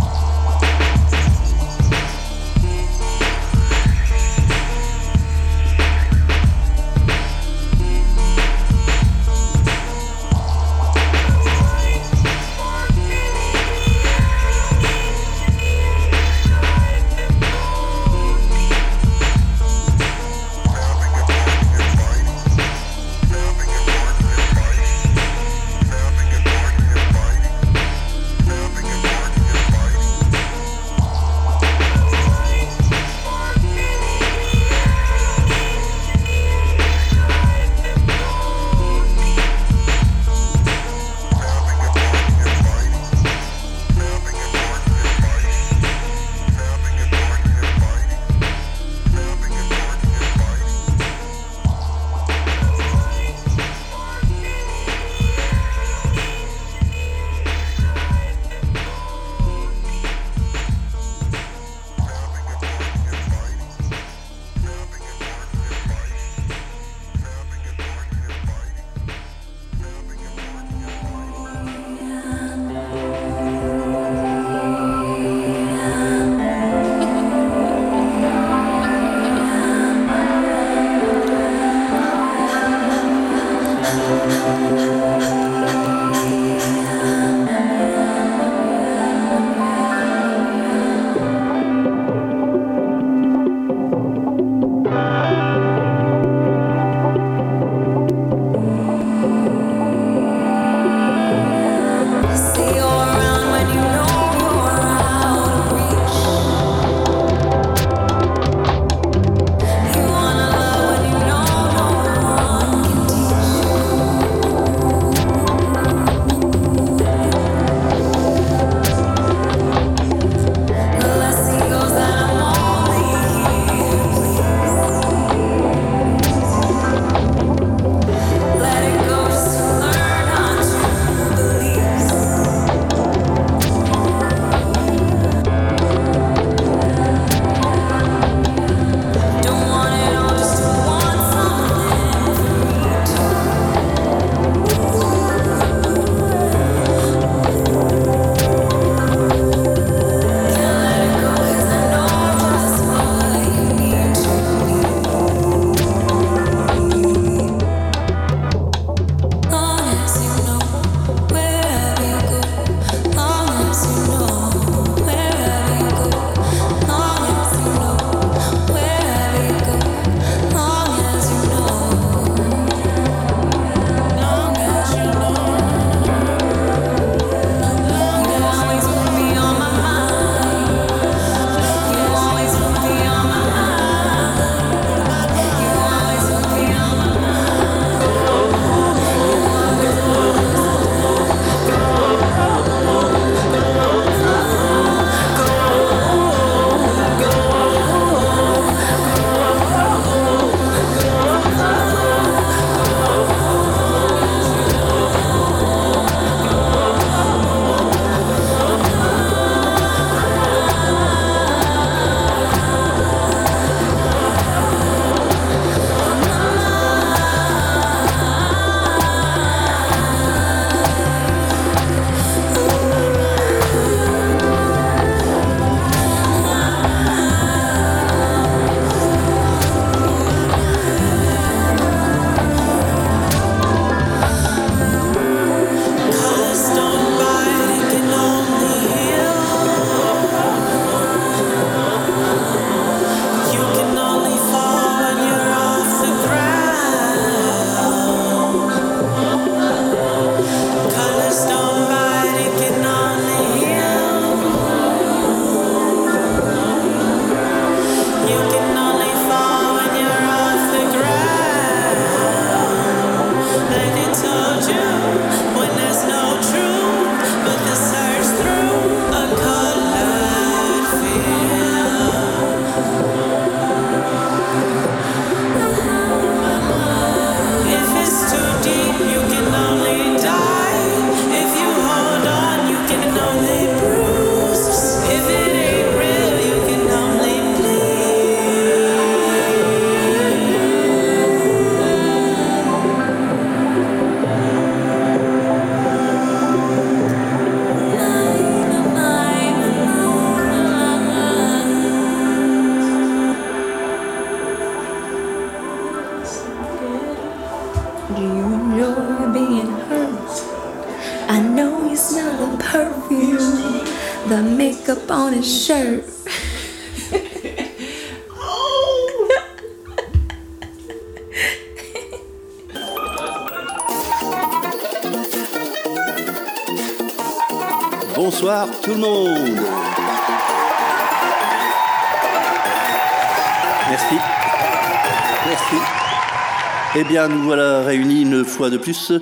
Bien, 337.08 337.28
nous 337.28 337.42
voilà 337.42 337.82
réunis 337.84 338.22
une 338.22 338.44
fois 338.44 338.68
de 338.68 338.76
plus 338.76 339.12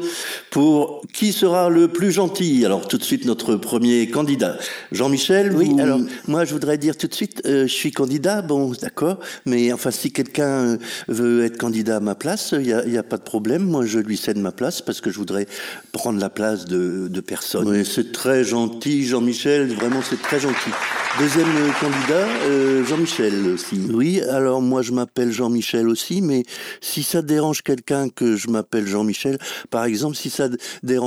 pour 0.50 0.85
qui 1.16 1.32
sera 1.32 1.70
le 1.70 1.88
plus 1.88 2.12
gentil? 2.12 2.66
Alors, 2.66 2.86
tout 2.86 2.98
de 2.98 3.02
suite, 3.02 3.24
notre 3.24 3.56
premier 3.56 4.06
candidat. 4.10 4.58
Jean-Michel, 4.92 5.54
Oui, 5.56 5.70
vous- 5.70 5.80
alors, 5.80 5.98
moi, 6.28 6.44
je 6.44 6.52
voudrais 6.52 6.76
dire 6.76 6.94
tout 6.94 7.06
de 7.06 7.14
suite, 7.14 7.40
euh, 7.46 7.62
je 7.66 7.72
suis 7.72 7.90
candidat, 7.90 8.42
bon, 8.42 8.72
d'accord, 8.82 9.18
mais 9.46 9.72
enfin, 9.72 9.90
si 9.90 10.12
quelqu'un 10.12 10.44
euh, 10.44 10.76
veut 11.08 11.42
être 11.46 11.56
candidat 11.56 11.96
à 11.96 12.00
ma 12.00 12.14
place, 12.14 12.52
il 12.52 12.66
n'y 12.90 12.98
a, 12.98 13.02
pas 13.02 13.16
de 13.16 13.22
problème. 13.22 13.62
Moi, 13.62 13.86
je 13.86 13.98
lui 13.98 14.18
cède 14.18 14.36
ma 14.36 14.52
place 14.52 14.82
parce 14.82 15.00
que 15.00 15.10
je 15.10 15.16
voudrais 15.16 15.46
prendre 15.92 16.20
la 16.20 16.28
place 16.28 16.66
de, 16.66 17.08
de 17.08 17.20
personne. 17.22 17.66
Oui, 17.66 17.86
c'est 17.86 18.12
très 18.12 18.44
gentil, 18.44 19.06
Jean-Michel, 19.06 19.72
vraiment, 19.72 20.02
c'est 20.02 20.20
très 20.20 20.38
gentil. 20.38 20.70
Deuxième 21.18 21.46
euh, 21.48 21.70
candidat, 21.80 22.28
euh, 22.50 22.84
Jean-Michel 22.84 23.32
aussi. 23.54 23.80
Oui, 23.90 24.20
alors 24.20 24.60
moi 24.60 24.82
je 24.82 24.92
m'appelle 24.92 25.32
Jean-Michel 25.32 25.88
aussi, 25.88 26.20
mais 26.20 26.42
si 26.82 27.02
ça 27.02 27.22
dérange 27.22 27.62
quelqu'un 27.62 28.10
que 28.10 28.36
je 28.36 28.50
m'appelle 28.50 28.86
Jean-Michel, 28.86 29.38
par 29.70 29.86
exemple, 29.86 30.14
si 30.14 30.28
ça 30.28 30.50
d- 30.50 30.58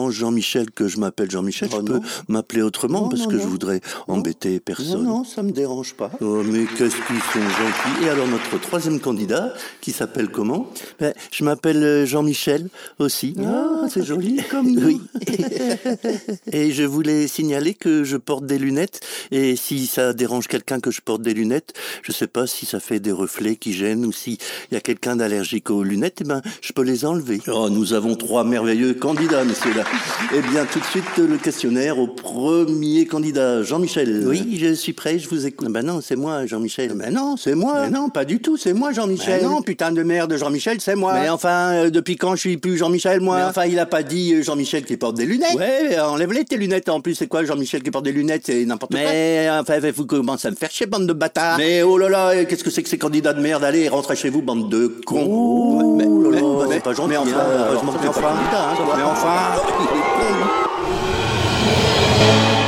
Jean-Michel 0.09 0.71
que 0.71 0.87
je 0.87 0.99
m'appelle 0.99 1.29
Jean-Michel, 1.29 1.69
Oh 1.73 1.77
je 1.79 1.85
peux 1.93 1.99
m'appeler 2.27 2.61
autrement 2.61 3.01
Non, 3.03 3.09
parce 3.09 3.23
non, 3.23 3.27
que 3.29 3.35
non. 3.35 3.43
je 3.43 3.47
voudrais 3.47 3.81
embêter 4.07 4.59
personne. 4.59 5.03
Non, 5.03 5.17
non, 5.17 5.23
ça 5.23 5.43
me 5.43 5.51
dérange 5.51 5.93
pas. 5.93 6.11
Oh, 6.21 6.41
mais 6.43 6.65
qu'est-ce 6.65 6.95
qu'ils 6.95 7.21
sont 7.33 7.41
gentils. 7.41 8.05
Et 8.05 8.09
alors, 8.09 8.27
notre 8.27 8.59
troisième 8.61 8.99
candidat, 8.99 9.53
qui 9.81 9.91
s'appelle 9.91 10.29
comment? 10.29 10.71
Ben, 10.99 11.13
je 11.31 11.43
m'appelle 11.43 11.83
euh, 11.83 12.05
Jean-Michel 12.05 12.69
aussi. 12.99 13.35
Ah, 13.45 13.87
c'est 13.89 14.05
joli 14.05 14.41
comme 14.49 14.71
nous. 14.71 14.85
Oui. 14.85 15.01
et 16.51 16.71
je 16.71 16.83
voulais 16.83 17.27
signaler 17.27 17.73
que 17.73 18.03
je 18.03 18.17
porte 18.17 18.45
des 18.45 18.57
lunettes 18.57 19.01
et 19.31 19.55
si 19.55 19.87
ça 19.87 20.13
dérange 20.13 20.47
quelqu'un 20.47 20.79
que 20.79 20.91
je 20.91 21.01
porte 21.01 21.21
des 21.21 21.33
lunettes, 21.33 21.73
je 22.03 22.11
sais 22.11 22.27
pas 22.27 22.47
si 22.47 22.65
ça 22.65 22.79
fait 22.79 22.99
des 22.99 23.11
reflets 23.11 23.55
qui 23.55 23.73
gênent 23.73 24.05
ou 24.05 24.11
s'il 24.11 24.37
y 24.71 24.75
a 24.75 24.81
quelqu'un 24.81 25.15
d'allergique 25.15 25.69
aux 25.69 25.83
lunettes, 25.83 26.19
eh 26.21 26.23
ben, 26.23 26.41
je 26.61 26.73
peux 26.73 26.83
les 26.83 27.05
enlever. 27.05 27.41
Oh, 27.47 27.69
nous 27.69 27.93
avons 27.93 28.15
trois 28.15 28.43
merveilleux 28.43 28.93
candidats, 28.93 29.43
messieurs 29.43 29.73
là. 29.73 29.83
Eh 30.31 30.41
bien, 30.41 30.65
tout 30.65 30.79
de 30.79 30.85
suite, 30.85 31.17
le 31.17 31.37
questionnaire 31.37 31.97
au 31.97 32.05
premier 32.07 33.07
candidat, 33.07 33.63
Jean-Michel. 33.63 34.25
Oui, 34.27 34.59
je 34.61 34.73
suis 34.73 34.93
prêt, 34.93 35.17
je 35.17 35.27
vous 35.27 35.47
écoute. 35.47 35.67
Ben 35.71 35.83
non, 35.83 36.01
c'est 36.01 36.15
moi, 36.15 36.45
Jean-Michel. 36.45 36.93
Mais 36.95 37.09
non, 37.09 37.35
c'est 37.35 37.55
moi. 37.55 37.81
Mais 37.81 37.89
non, 37.89 38.09
pas 38.09 38.25
du 38.25 38.39
tout, 38.39 38.55
c'est 38.55 38.73
moi, 38.73 38.91
Jean-Michel. 38.91 39.39
Mais 39.41 39.47
non, 39.47 39.63
putain 39.63 39.91
de 39.91 40.03
merde, 40.03 40.35
Jean-Michel, 40.37 40.81
c'est 40.81 40.95
moi. 40.95 41.13
Mais 41.19 41.29
enfin, 41.29 41.71
euh, 41.73 41.89
depuis 41.89 42.15
quand 42.15 42.35
je 42.35 42.41
suis 42.41 42.57
plus 42.57 42.77
Jean-Michel, 42.77 43.21
moi 43.21 43.37
Mais 43.37 43.43
enfin, 43.45 43.65
il 43.65 43.79
a 43.79 43.87
pas 43.87 44.03
dit 44.03 44.35
euh, 44.35 44.43
Jean-Michel 44.43 44.85
qui 44.85 44.97
porte 44.97 45.15
des 45.17 45.25
lunettes. 45.25 45.55
Ouais, 45.55 45.99
enlève-les 45.99 46.45
tes 46.45 46.57
lunettes. 46.57 46.89
En 46.89 47.01
plus, 47.01 47.15
c'est 47.15 47.27
quoi 47.27 47.43
Jean-Michel 47.43 47.81
qui 47.81 47.89
porte 47.89 48.05
des 48.05 48.11
lunettes 48.11 48.43
C'est 48.45 48.65
n'importe 48.65 48.91
quoi. 48.91 49.01
Mais 49.01 49.49
enfin, 49.49 49.79
vous 49.95 50.05
commencez 50.05 50.47
à 50.47 50.51
me 50.51 50.55
faire 50.55 50.69
chier, 50.69 50.85
bande 50.85 51.07
de 51.07 51.13
bâtards. 51.13 51.57
Mais 51.57 51.81
oh 51.81 51.97
là 51.97 52.09
là, 52.09 52.45
qu'est-ce 52.45 52.63
que 52.63 52.69
c'est 52.69 52.83
que 52.83 52.89
ces 52.89 52.99
candidats 52.99 53.33
de 53.33 53.41
merde? 53.41 53.63
Allez, 53.63 53.89
rentrez 53.89 54.15
chez 54.15 54.29
vous, 54.29 54.43
bande 54.43 54.69
de 54.69 54.87
cons. 55.05 55.25
Oh 55.27 55.97
mais, 56.69 56.79
pas 56.79 56.93
gentil. 56.93 57.09
mais 57.09 57.17
enfin, 57.17 57.31
hein, 57.39 57.65
heureusement 57.71 57.91
que 57.93 57.99
t'es 57.99 58.07
pas 58.07 58.13
candidat. 58.13 58.69
hein, 58.69 58.75
mais 58.95 59.03
enfin. 59.03 59.78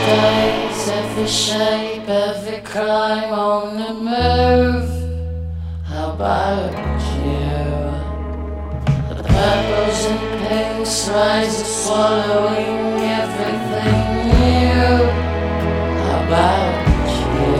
Dice, 0.08 0.88
every 0.88 1.28
shape, 1.28 2.08
every 2.08 2.62
crime 2.62 3.34
on 3.34 3.76
the 3.76 3.94
move. 3.94 4.90
How 5.84 6.14
about 6.14 6.72
you? 7.20 7.68
The 9.10 9.24
purples 9.24 10.06
and 10.06 10.22
pinks 10.48 11.10
rise, 11.10 11.58
swallowing 11.84 13.02
everything 13.20 14.04
new. 14.32 14.96
How 16.04 16.18
about 16.28 17.10
you? 17.28 17.56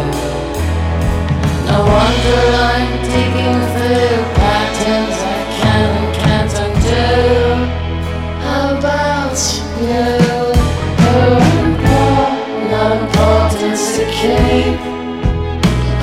No 1.68 1.78
wonder 1.92 2.44
I'm 2.72 2.90
digging 3.04 3.60
through 3.74 4.24
patterns 4.40 5.31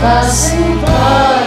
passa 0.00 0.54
em 0.54 0.78
paz. 0.78 1.37